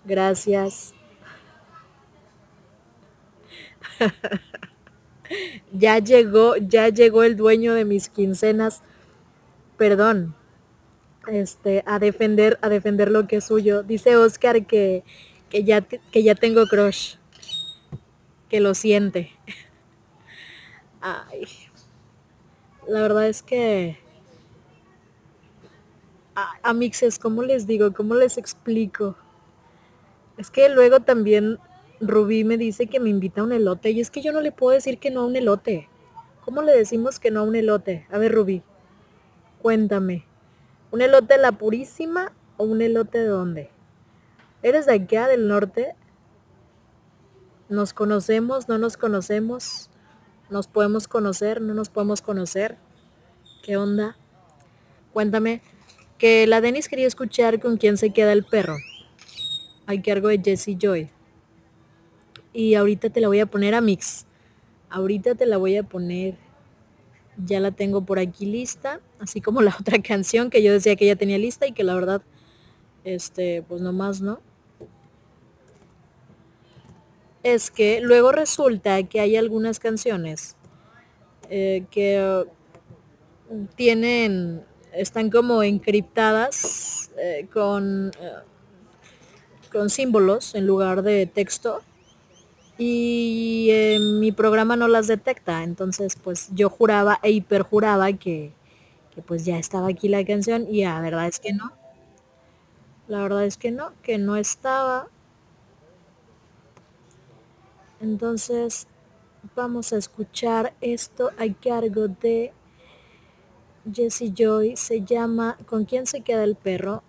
[0.04, 0.94] Gracias.
[5.72, 8.82] ya llegó, ya llegó el dueño de mis quincenas.
[9.76, 10.34] Perdón,
[11.28, 13.82] este, a defender, a defender lo que es suyo.
[13.82, 15.04] Dice Oscar que,
[15.50, 17.16] que ya, que ya tengo crush,
[18.48, 19.32] que lo siente.
[21.00, 21.46] Ay,
[22.86, 23.98] la verdad es que,
[26.34, 27.92] a, amixes, ¿cómo les digo?
[27.92, 29.16] ¿Cómo les explico?
[30.38, 31.58] Es que luego también
[32.00, 34.50] Rubí me dice que me invita a un elote y es que yo no le
[34.50, 35.88] puedo decir que no a un elote.
[36.44, 38.06] ¿Cómo le decimos que no a un elote?
[38.10, 38.62] A ver, Rubí,
[39.60, 40.26] cuéntame.
[40.90, 43.70] ¿Un elote de la Purísima o un elote de dónde?
[44.62, 45.94] ¿Eres de acá, del norte?
[47.68, 48.68] ¿Nos conocemos?
[48.68, 49.88] ¿No nos conocemos?
[50.50, 51.60] ¿Nos podemos conocer?
[51.60, 52.76] ¿No nos podemos conocer?
[53.62, 54.16] ¿Qué onda?
[55.12, 55.62] Cuéntame.
[56.18, 58.76] Que la Denis quería escuchar con quién se queda el perro.
[59.86, 61.10] Hay cargo de Jessie Joy.
[62.52, 64.26] Y ahorita te la voy a poner a mix.
[64.90, 66.36] Ahorita te la voy a poner.
[67.44, 69.00] Ya la tengo por aquí lista.
[69.18, 71.94] Así como la otra canción que yo decía que ya tenía lista y que la
[71.94, 72.22] verdad,
[73.04, 74.40] este, pues nomás no.
[77.42, 80.56] Es que luego resulta que hay algunas canciones
[81.50, 82.44] eh, que eh,
[83.74, 88.32] tienen, están como encriptadas eh, con, eh,
[89.72, 91.80] con símbolos en lugar de texto
[92.78, 95.62] y eh, mi programa no las detecta.
[95.62, 98.52] Entonces pues yo juraba e hiperjuraba que,
[99.14, 101.72] que pues ya estaba aquí la canción y la verdad es que no.
[103.08, 105.08] La verdad es que no que no estaba.
[108.00, 108.86] Entonces
[109.54, 112.52] vamos a escuchar esto a cargo de
[113.92, 114.76] Jessie Joy.
[114.76, 117.02] Se llama ¿Con quién se queda el perro?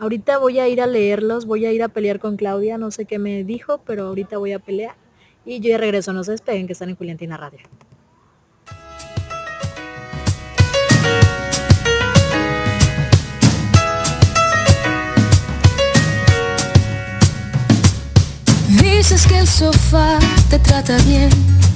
[0.00, 3.04] Ahorita voy a ir a leerlos, voy a ir a pelear con Claudia, no sé
[3.04, 4.94] qué me dijo, pero ahorita voy a pelear.
[5.44, 7.58] Y yo ya regreso, no se despeguen que están en Juliantina Radio.
[18.80, 21.30] Dices que el sofá te trata bien,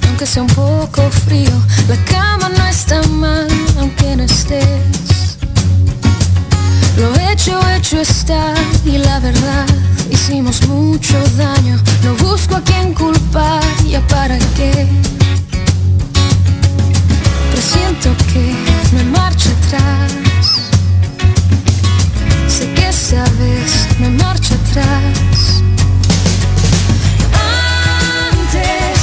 [0.07, 1.51] aunque sea un poco frío.
[1.89, 3.47] La cama no está mal,
[3.77, 5.12] aunque no estés.
[6.97, 8.53] Lo hecho, hecho está
[8.85, 9.65] y la verdad
[10.11, 11.81] hicimos mucho daño.
[12.03, 14.87] No busco a quien culpar, ya para qué.
[17.51, 18.55] Presiento que
[18.95, 20.13] me marcho atrás.
[22.47, 25.63] Sé que esta vez me marcho atrás.
[28.29, 28.99] Antes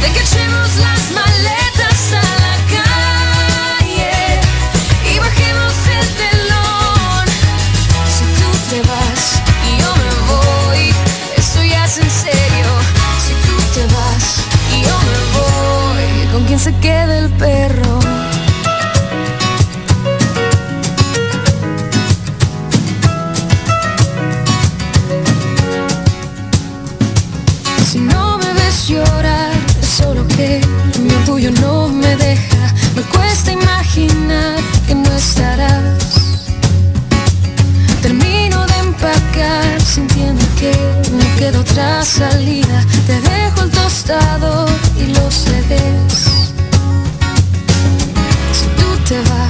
[0.00, 1.55] de que echemos las maletas.
[33.96, 36.34] imaginar que no estarás.
[38.02, 40.72] Termino de empacar sintiendo que
[41.12, 42.84] no queda otra salida.
[43.06, 44.66] Te dejo el tostado
[44.98, 46.12] y los cedes.
[48.52, 49.45] Si tú te vas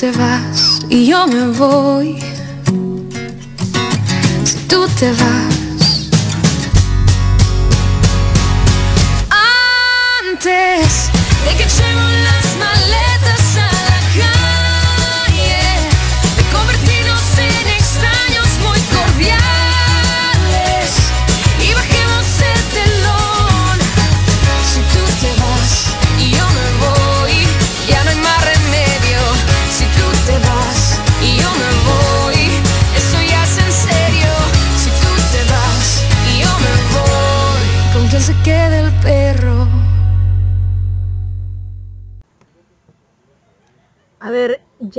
[0.00, 2.18] te vas y yo me voy.
[4.44, 6.08] Si tú te vas.
[10.22, 11.10] Antes
[11.44, 13.69] de que echemos las maletas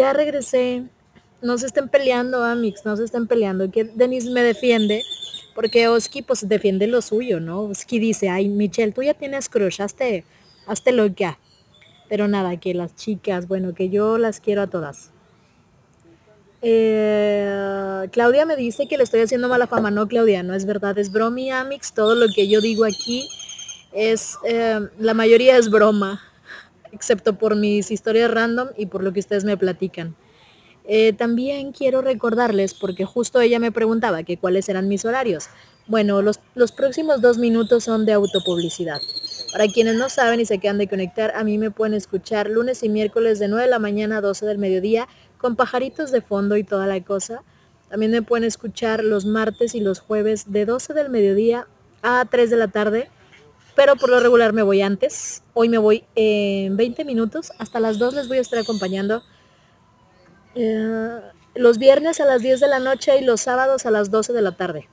[0.01, 0.83] ya regresé.
[1.41, 3.71] No se estén peleando, Amix, no se estén peleando.
[3.71, 5.03] Que Denis me defiende.
[5.55, 7.61] Porque Oski pues defiende lo suyo, ¿no?
[7.61, 10.23] Oski dice, ay, Michelle, tú ya tienes crush, hazte,
[10.65, 11.37] hazte loca.
[12.09, 15.11] Pero nada, que las chicas, bueno, que yo las quiero a todas.
[16.61, 19.91] Eh, Claudia me dice que le estoy haciendo mala fama.
[19.91, 20.97] No, Claudia, no es verdad.
[20.97, 21.93] Es bromi, Amix.
[21.93, 23.27] Todo lo que yo digo aquí
[23.91, 26.21] es, eh, la mayoría es broma
[27.01, 30.15] excepto por mis historias random y por lo que ustedes me platican.
[30.85, 35.49] Eh, también quiero recordarles, porque justo ella me preguntaba que cuáles eran mis horarios.
[35.87, 39.01] Bueno, los, los próximos dos minutos son de autopublicidad.
[39.51, 42.83] Para quienes no saben y se quedan de conectar, a mí me pueden escuchar lunes
[42.83, 45.07] y miércoles de 9 de la mañana a 12 del mediodía,
[45.39, 47.41] con pajaritos de fondo y toda la cosa.
[47.89, 51.67] También me pueden escuchar los martes y los jueves de 12 del mediodía
[52.03, 53.09] a 3 de la tarde
[53.75, 55.43] pero por lo regular me voy antes.
[55.53, 57.51] Hoy me voy en 20 minutos.
[57.57, 59.23] Hasta las 2 les voy a estar acompañando.
[60.55, 61.21] Eh,
[61.55, 64.41] los viernes a las 10 de la noche y los sábados a las 12 de
[64.41, 64.87] la tarde.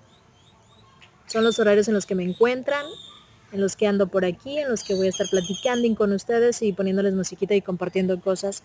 [1.26, 2.84] Son los horarios en los que me encuentran,
[3.52, 6.62] en los que ando por aquí, en los que voy a estar platicando con ustedes
[6.62, 8.62] y poniéndoles musiquita y compartiendo cosas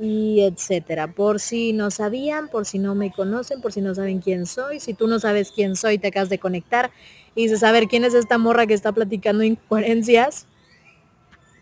[0.00, 1.12] y etcétera.
[1.12, 4.80] Por si no sabían, por si no me conocen, por si no saben quién soy,
[4.80, 6.90] si tú no sabes quién soy, te acabas de conectar
[7.34, 10.46] y dices, a ver, ¿quién es esta morra que está platicando incoherencias?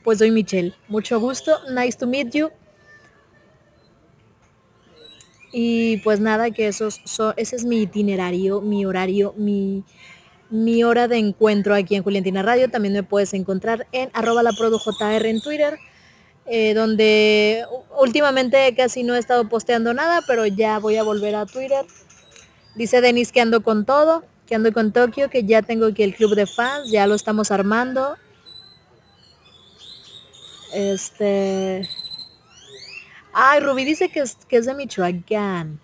[0.02, 0.74] Pues soy Michelle.
[0.88, 2.50] Mucho gusto, nice to meet you.
[5.52, 6.88] Y pues nada, que eso,
[7.36, 9.84] ese es mi itinerario, mi horario, mi,
[10.48, 12.70] mi hora de encuentro aquí en Juliantina Radio.
[12.70, 15.78] También me puedes encontrar en arroba la JR en Twitter,
[16.46, 17.64] eh, donde
[18.00, 21.84] últimamente casi no he estado posteando nada, pero ya voy a volver a Twitter.
[22.76, 26.12] Dice Denis que ando con todo, que ando con Tokio, que ya tengo aquí el
[26.12, 28.16] club de fans, ya lo estamos armando.
[30.74, 31.88] Este...
[33.32, 35.78] Ay, Rubí dice que es, que es de Michoacán.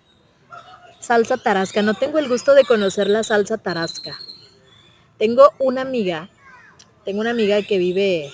[0.99, 1.81] Salsa tarasca.
[1.81, 4.19] No tengo el gusto de conocer la salsa tarasca.
[5.17, 6.29] Tengo una amiga.
[7.05, 8.29] Tengo una amiga que vive...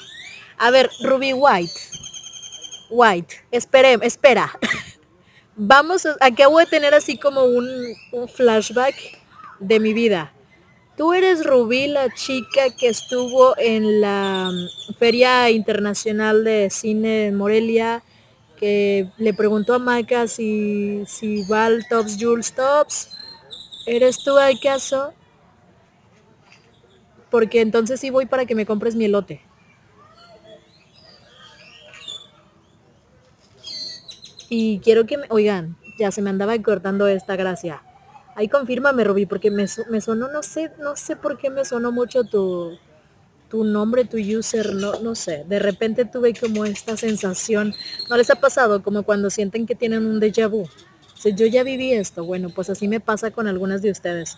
[0.58, 1.80] A ver, Ruby White.
[2.90, 3.36] White.
[3.52, 4.52] Espere, espera.
[5.56, 7.70] Vamos, a, acabo de tener así como un,
[8.12, 9.23] un flashback
[9.64, 10.34] de mi vida.
[10.96, 17.36] Tú eres Rubí, la chica que estuvo en la mm, Feria Internacional de Cine en
[17.36, 18.04] Morelia,
[18.58, 23.10] que le preguntó a Maca si, si va al Tops Jules Tops.
[23.88, 25.14] ¿Eres tú acaso?
[27.32, 29.42] Porque entonces sí voy para que me compres mi elote.
[34.48, 35.26] Y quiero que me...
[35.30, 37.82] Oigan, ya se me andaba cortando esta gracia.
[38.36, 41.92] Ahí confírmame, Rubí, porque me, me, sonó, no sé, no sé por qué me sonó
[41.92, 42.78] mucho tu,
[43.50, 45.46] tu nombre, tu user, no, no sé.
[45.48, 47.76] De repente tuve como esta sensación.
[48.10, 50.68] ¿No les ha pasado como cuando sienten que tienen un déjà vu?
[51.16, 54.38] Si yo ya viví esto, bueno, pues así me pasa con algunas de ustedes.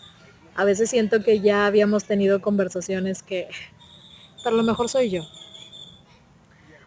[0.55, 3.47] A veces siento que ya habíamos tenido conversaciones que,
[4.43, 5.23] pero a lo mejor soy yo.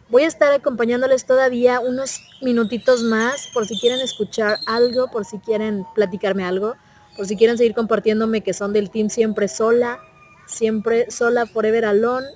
[0.09, 5.39] Voy a estar acompañándoles todavía unos minutitos más por si quieren escuchar algo, por si
[5.39, 6.75] quieren platicarme algo
[7.15, 9.99] por si quieren seguir compartiéndome que son del team siempre sola,
[10.45, 12.27] siempre sola, forever alone.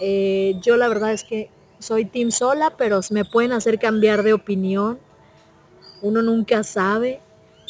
[0.00, 4.32] Eh, yo la verdad es que soy team sola, pero me pueden hacer cambiar de
[4.32, 4.98] opinión.
[6.02, 7.20] Uno nunca sabe.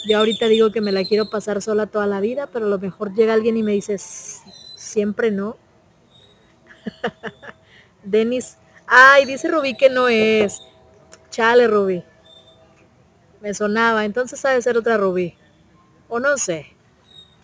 [0.09, 2.79] Yo ahorita digo que me la quiero pasar sola toda la vida, pero a lo
[2.79, 5.57] mejor llega alguien y me dice, siempre no.
[8.05, 8.57] Denis,
[8.87, 10.63] ay, dice Rubí que no es.
[11.31, 12.05] Chale, Rubí.
[13.41, 15.35] Me sonaba, entonces ha de ser otra Rubí.
[16.09, 16.67] O no sé.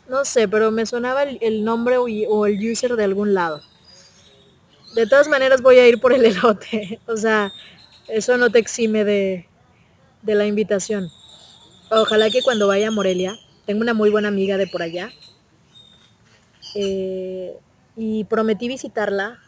[0.09, 3.63] No sé, pero me sonaba el, nombre o el user de algún lado.
[4.95, 7.01] De todas maneras voy a ir por el elote.
[7.07, 7.53] O sea,
[8.09, 9.49] eso no te exime de,
[10.23, 11.11] de la invitación.
[11.91, 15.11] Ojalá que cuando vaya a Morelia, tengo una muy buena amiga de por allá.
[16.75, 17.57] Eh,
[17.97, 19.39] y prometí visitarla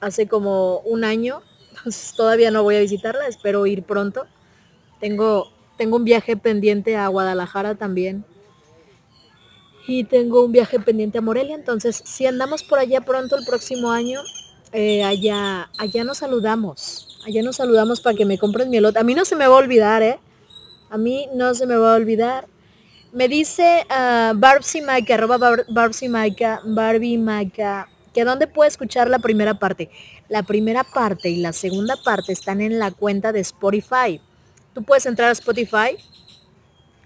[0.00, 1.42] hace como un año.
[1.70, 4.26] Entonces todavía no voy a visitarla, espero ir pronto.
[5.00, 5.52] Tengo,
[5.82, 8.24] tengo un viaje pendiente a Guadalajara también.
[9.88, 11.56] Y tengo un viaje pendiente a Morelia.
[11.56, 14.20] Entonces, si andamos por allá pronto el próximo año,
[14.72, 17.18] eh, allá, allá nos saludamos.
[17.26, 19.00] Allá nos saludamos para que me compren mi elote.
[19.00, 20.20] A mí no se me va a olvidar, ¿eh?
[20.88, 22.46] A mí no se me va a olvidar.
[23.12, 27.18] Me dice uh, Barbsy arroba Barbsy Maika, Barbie
[28.14, 29.90] que dónde puede escuchar la primera parte.
[30.28, 34.20] La primera parte y la segunda parte están en la cuenta de Spotify.
[34.74, 35.96] Tú puedes entrar a Spotify,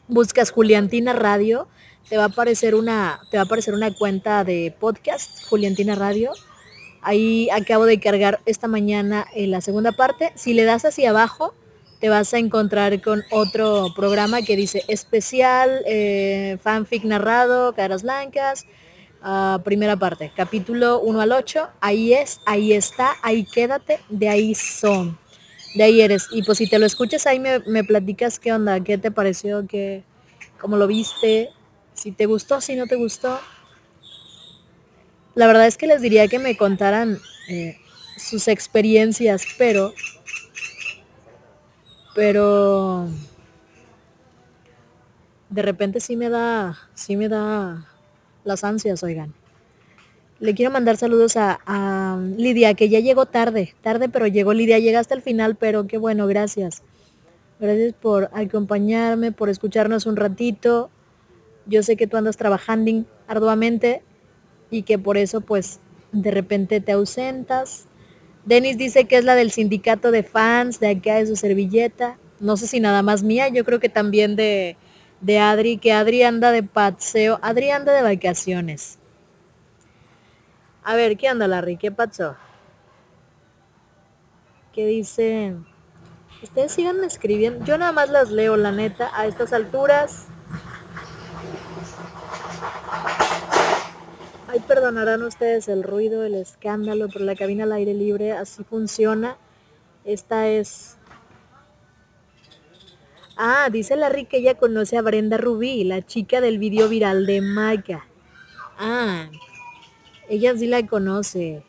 [0.09, 1.69] buscas Juliantina Radio,
[2.09, 6.33] te va a aparecer una, te va a aparecer una cuenta de podcast, Juliantina Radio.
[7.03, 10.33] Ahí acabo de cargar esta mañana en la segunda parte.
[10.37, 11.55] Si le das hacia abajo,
[12.01, 18.67] te vas a encontrar con otro programa que dice especial, eh, fanfic narrado, caras blancas,
[19.23, 24.55] ah, primera parte, capítulo 1 al 8, ahí es, ahí está, ahí quédate, de ahí
[24.55, 25.19] son,
[25.77, 26.29] de ahí eres.
[26.33, 29.67] Y pues si te lo escuchas ahí me, me platicas qué onda, qué te pareció,
[29.67, 30.03] qué,
[30.61, 31.51] cómo lo viste,
[31.93, 33.39] si te gustó, si no te gustó.
[35.35, 37.79] La verdad es que les diría que me contaran eh,
[38.17, 39.93] sus experiencias, pero
[42.15, 43.07] pero
[45.51, 47.87] de repente sí me da, sí me da
[48.45, 49.35] las ansias, oigan.
[50.39, 55.01] Le quiero mandar saludos a, Lidia, que ya llegó tarde, tarde, pero llegó Lidia, llega
[55.01, 56.83] hasta el final, pero qué bueno, gracias.
[57.59, 60.91] Gracias por acompañarme, por escucharnos un ratito.
[61.65, 64.03] Yo sé que tú andas trabajando arduamente
[64.71, 65.81] y que por eso pues
[66.13, 67.87] de repente te ausentas.
[68.45, 72.19] Denis dice que es la del sindicato de fans, de acá de su servilleta.
[72.41, 74.77] No sé si nada más mía, yo creo que también de,
[75.23, 78.99] de Adri, que Adri anda de paseo, Adri anda de vacaciones.
[80.87, 81.79] A ver, ¿qué anda Larry?
[81.79, 82.37] ¿Qué pasó?
[84.73, 85.57] ¿Qué dice?
[86.45, 87.65] Ustedes sigan escribiendo.
[87.65, 90.29] Yo nada más las leo, la neta, a estas alturas.
[94.47, 99.37] Ay, perdonarán ustedes el ruido, el escándalo, pero la cabina al aire libre así funciona.
[100.05, 100.99] Esta es...
[103.37, 107.41] Ah, dice Larry que ella conoce a Brenda Rubí, la chica del video viral de
[107.41, 108.07] Maika.
[108.79, 109.29] Ah,
[110.29, 111.63] ella sí la conoce.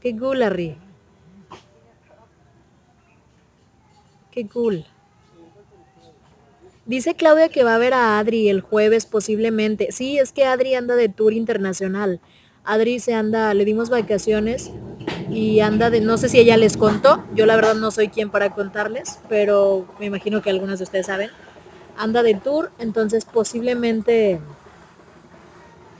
[0.00, 0.76] Qué cool, Larry.
[4.30, 4.84] Qué cool.
[6.84, 9.90] Dice Claudia que va a ver a Adri el jueves posiblemente.
[9.90, 12.20] Sí, es que Adri anda de tour internacional.
[12.64, 14.70] Adri se anda, le dimos vacaciones
[15.30, 18.30] y anda de, no sé si ella les contó, yo la verdad no soy quien
[18.30, 21.30] para contarles, pero me imagino que algunas de ustedes saben.
[21.96, 24.40] Anda de tour, entonces posiblemente,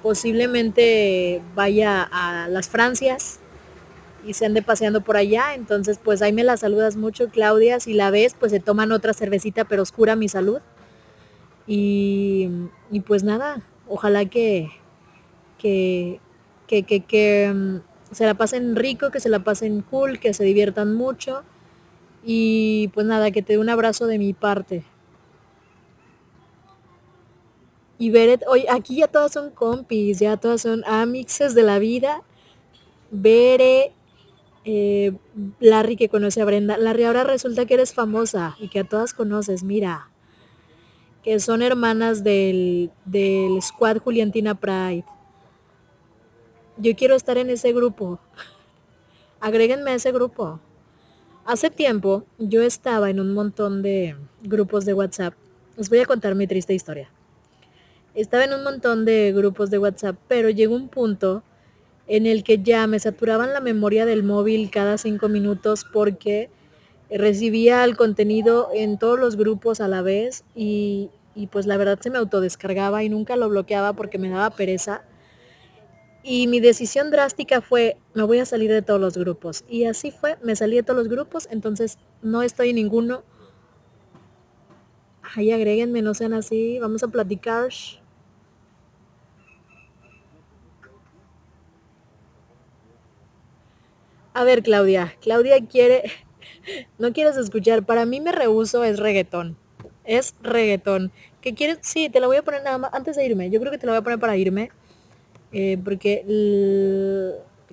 [0.07, 3.41] posiblemente vaya a las Francias
[4.25, 5.55] y se ande paseando por allá.
[5.57, 7.81] Entonces, pues ahí me la saludas mucho, Claudia.
[7.81, 10.61] Si la ves, pues se toman otra cervecita, pero oscura mi salud.
[11.67, 12.49] Y,
[13.05, 14.71] pues nada, ojalá que,
[15.59, 16.21] que,
[16.69, 17.79] que, que, mm,
[18.13, 21.43] se la pasen rico, que se la pasen cool, que se diviertan mucho.
[22.25, 24.85] Y pues nada, que te dé un abrazo de mi parte.
[27.99, 32.23] Y Beret, hoy aquí ya todas son compis, ya todas son amixes de la vida.
[33.11, 33.93] Bere,
[34.65, 35.13] eh,
[35.61, 36.77] Larry que conoce a Brenda.
[36.77, 40.11] Larry, ahora resulta que eres famosa y que a todas conoces, mira
[41.27, 45.05] que son hermanas del, del Squad Juliantina Pride.
[46.77, 48.21] Yo quiero estar en ese grupo.
[49.41, 50.61] Agréguenme a ese grupo.
[51.45, 54.15] Hace tiempo yo estaba en un montón de
[54.45, 55.35] grupos de WhatsApp.
[55.77, 57.11] Les voy a contar mi triste historia.
[58.17, 61.43] Estaba en un montón de grupos de WhatsApp, pero llegó un punto
[62.07, 66.49] en el que ya me saturaban la memoria del móvil cada cinco minutos porque
[67.11, 71.11] recibía el contenido en todos los grupos a la vez y,
[71.51, 75.03] pues la verdad se me autodescargaba y nunca lo bloqueaba porque me daba pereza.
[76.23, 79.63] Y mi decisión drástica fue, me voy a salir de todos los grupos.
[79.69, 83.25] Y así fue, me salí de todos los grupos, entonces no estoy en ninguno.
[85.35, 87.69] Ay, agréguenme, no sean así, vamos a platicar.
[94.37, 96.03] A ver, Claudia, Claudia quiere,
[96.99, 99.57] no quieres escuchar, para mí me rehuso es reggaetón
[100.07, 101.13] es reggaetón.
[101.41, 101.79] ¿Qué quieres?
[101.83, 103.51] Sí, te la voy a poner nada más antes de irme.
[103.51, 104.71] Yo creo que te la voy a poner para irme.
[105.53, 106.25] Eh, porque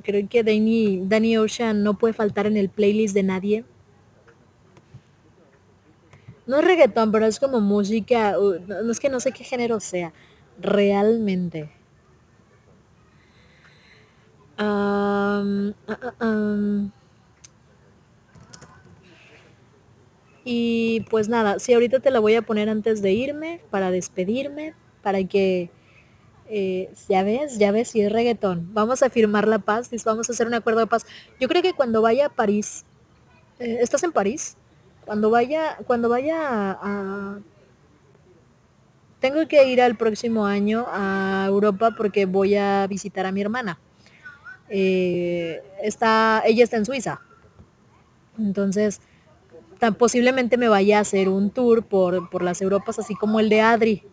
[0.03, 3.65] creo que Danny, Danny Ocean no puede faltar en el playlist de nadie.
[6.45, 8.33] No es reggaetón, pero es como música.
[8.33, 10.11] no, es que no sé qué género sea.
[10.59, 11.69] Realmente.
[20.45, 24.73] Y pues nada, si ahorita te la voy a poner antes de irme, para despedirme,
[25.01, 25.69] para que,
[26.49, 28.73] eh, ya ves, ya ves, si es reggaetón.
[28.73, 31.05] Vamos a firmar la paz, vamos a hacer un acuerdo de paz.
[31.39, 32.85] Yo creo que cuando vaya a París,
[33.59, 34.57] eh, ¿estás en París?
[35.05, 36.37] Cuando vaya, cuando vaya
[36.81, 37.39] a,
[39.23, 43.79] Tengo que ir al próximo año a Europa porque voy a visitar a mi hermana.
[44.75, 47.21] Eh, está, ella está en Suiza.
[48.39, 49.01] Entonces,
[49.99, 53.61] posiblemente me vaya a hacer un tour por, por las Europas, así como el de
[53.61, 54.03] Adri.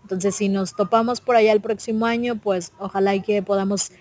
[0.00, 3.92] Entonces, si nos topamos por allá el próximo año, pues ojalá y que podamos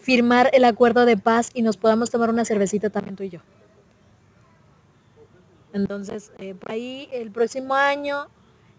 [0.00, 3.40] firmar el acuerdo de paz y nos podamos tomar una cervecita también tú y yo.
[5.72, 8.28] Entonces, eh, por ahí el próximo año,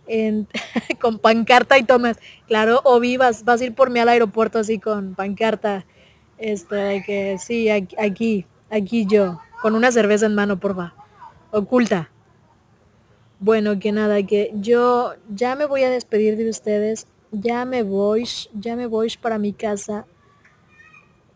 [1.01, 4.79] con pancarta y tomas, claro, o vivas, vas a ir por mí al aeropuerto así
[4.79, 5.85] con pancarta,
[6.37, 10.93] este, de que sí, aquí, aquí yo, con una cerveza en mano, porfa,
[11.51, 12.09] oculta.
[13.39, 18.27] Bueno, que nada, que yo ya me voy a despedir de ustedes, ya me voy,
[18.53, 20.05] ya me voy para mi casa,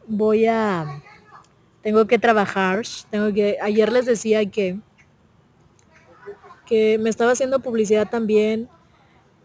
[0.08, 1.02] voy a,
[1.84, 4.80] tengo que trabajar, tengo que, ayer les decía que
[6.72, 8.70] que me estaba haciendo publicidad también.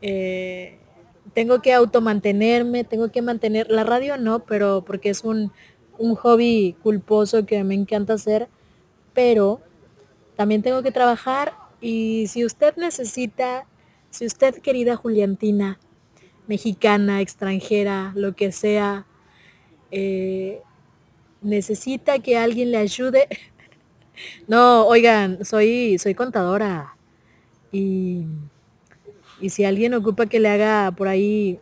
[0.00, 0.78] Eh,
[1.34, 5.52] tengo que automantenerme, tengo que mantener, la radio no, pero porque es un,
[5.98, 8.48] un hobby culposo que me encanta hacer,
[9.14, 9.60] pero
[10.36, 13.66] también tengo que trabajar y si usted necesita,
[14.10, 15.78] si usted querida Juliantina,
[16.46, 19.06] mexicana, extranjera, lo que sea,
[19.90, 20.60] eh,
[21.42, 23.28] necesita que alguien le ayude.
[24.48, 26.96] no, oigan, soy, soy contadora.
[27.72, 28.24] Y,
[29.44, 31.60] si alguien ocupa que le haga por ahí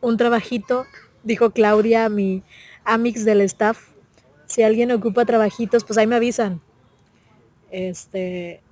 [0.00, 0.86] un trabajito,
[1.24, 2.42] dijo Claudia, mi
[2.84, 3.88] amix del staff,
[4.46, 6.60] si alguien ocupa trabajitos, pues ahí me avisan.
[7.70, 8.62] Este,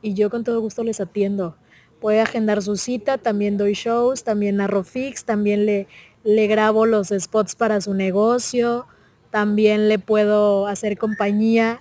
[0.00, 1.56] y yo con todo gusto les atiendo.
[2.00, 5.86] Puede agendar su cita, también doy shows, también narro fix, también le,
[6.24, 8.86] le grabo los spots para su negocio,
[9.30, 11.80] también le puedo hacer compañía,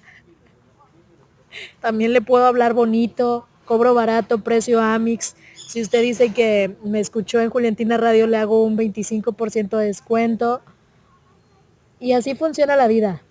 [1.80, 5.36] también le puedo hablar bonito, cobro barato, precio Amix.
[5.72, 10.62] Si usted dice que me escuchó en Juliantina Radio, le hago un 25% de descuento.
[11.98, 13.22] Y así funciona la vida.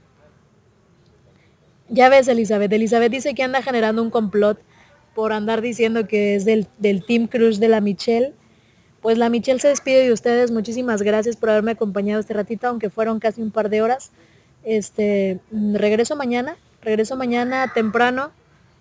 [1.90, 2.72] Ya ves, Elizabeth.
[2.72, 4.58] Elizabeth dice que anda generando un complot
[5.14, 8.32] por andar diciendo que es del, del Team Crush de la Michelle.
[9.02, 10.50] Pues la Michelle se despide de ustedes.
[10.50, 14.12] Muchísimas gracias por haberme acompañado este ratito, aunque fueron casi un par de horas.
[14.64, 18.30] Este, regreso mañana, regreso mañana temprano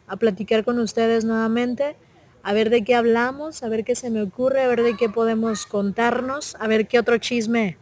[0.08, 1.98] a platicar con ustedes nuevamente,
[2.44, 5.10] a ver de qué hablamos, a ver qué se me ocurre, a ver de qué
[5.10, 7.78] podemos contarnos, a ver qué otro chisme,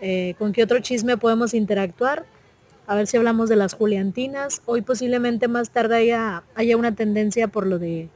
[0.00, 2.24] eh, con qué otro chisme podemos interactuar,
[2.86, 4.62] a ver si hablamos de las Juliantinas.
[4.66, 8.08] Hoy posiblemente más tarde haya, haya una tendencia por lo de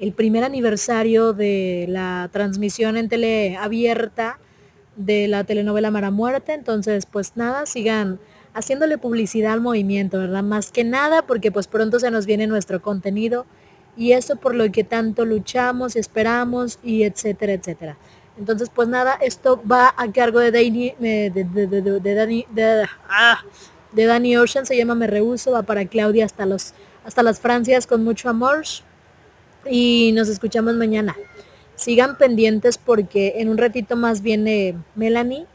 [0.00, 4.38] el primer aniversario de la transmisión en tele abierta
[4.96, 6.54] de la telenovela Mara Muerte.
[6.54, 8.18] Entonces, pues nada, sigan
[8.52, 10.42] haciéndole publicidad al movimiento, ¿verdad?
[10.42, 13.46] Más que nada porque pues pronto se nos viene nuestro contenido
[13.96, 17.96] y eso por lo que tanto luchamos, esperamos y etcétera, etcétera.
[18.38, 23.42] Entonces pues nada, esto va a cargo de Dani, de, de, ah,
[23.92, 26.74] de Danny Ocean, se llama Me Rehuso, va para Claudia hasta, los,
[27.04, 28.64] hasta las Francias con mucho amor
[29.70, 31.16] y nos escuchamos mañana.
[31.76, 35.46] Sigan pendientes porque en un ratito más viene Melanie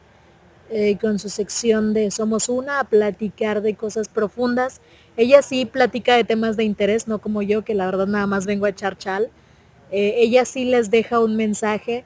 [0.70, 4.80] eh, con su sección de Somos Una a platicar de cosas profundas.
[5.22, 8.48] Ella sí platica de temas de interés, no como yo, que la verdad nada más
[8.48, 9.30] vengo a echar chal.
[9.92, 12.06] Eh, ella sí les deja un mensaje.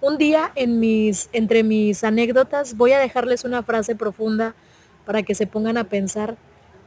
[0.00, 4.56] Un día en mis, entre mis anécdotas voy a dejarles una frase profunda
[5.04, 6.36] para que se pongan a pensar,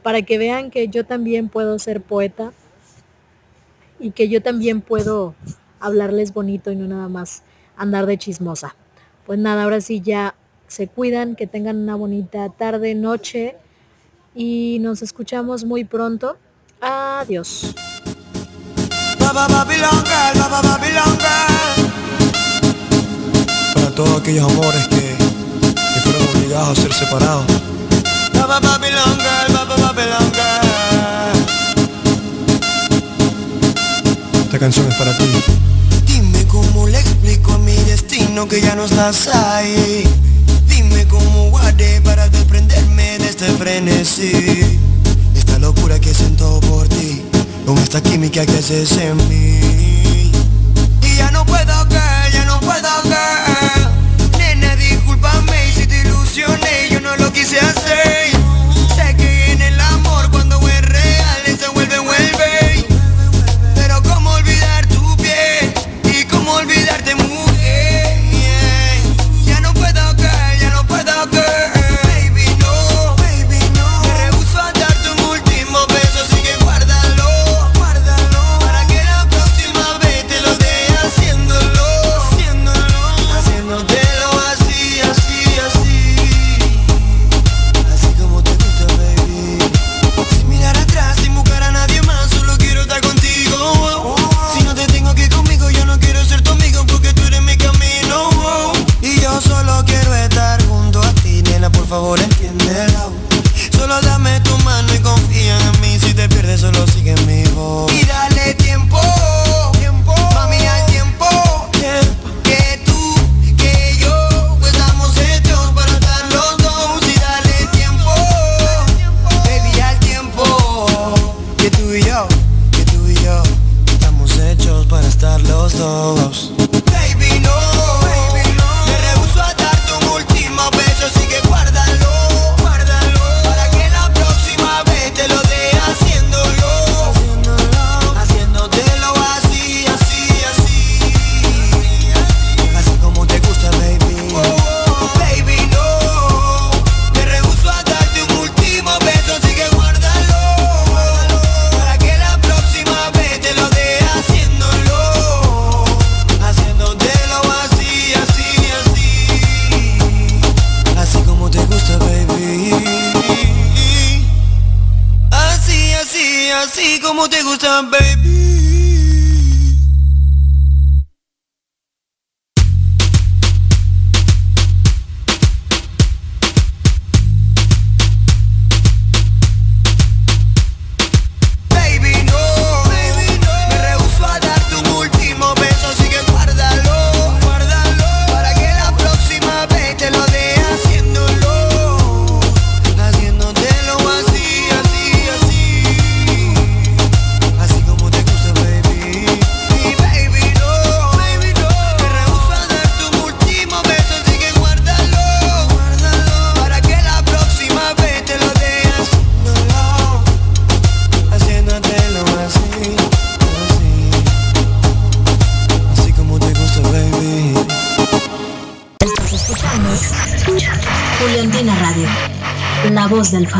[0.02, 2.52] para que vean que yo también puedo ser poeta
[3.98, 5.34] y que yo también puedo
[5.80, 7.42] hablarles bonito y no nada más
[7.78, 8.76] andar de chismosa.
[9.24, 10.34] Pues nada, ahora sí ya
[10.66, 13.56] se cuidan, que tengan una bonita tarde, noche
[14.34, 16.36] y nos escuchamos muy pronto.
[16.80, 17.74] Adiós.
[23.74, 27.46] Para todos aquellos amores que, que fueron obligados a ser separados.
[34.44, 35.24] Esta canción es para ti.
[36.06, 40.02] Dime cómo le explico a mi destino que ya no estás ahí
[40.90, 44.80] Dime cómo guardé para desprenderme de este frenesí.
[45.36, 47.22] Esta locura que siento por ti
[47.64, 50.32] Con esta química que haces en mí.
[51.02, 53.39] Y ya no puedo caer, ya no puedo caer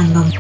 [0.01, 0.40] Estás escuchando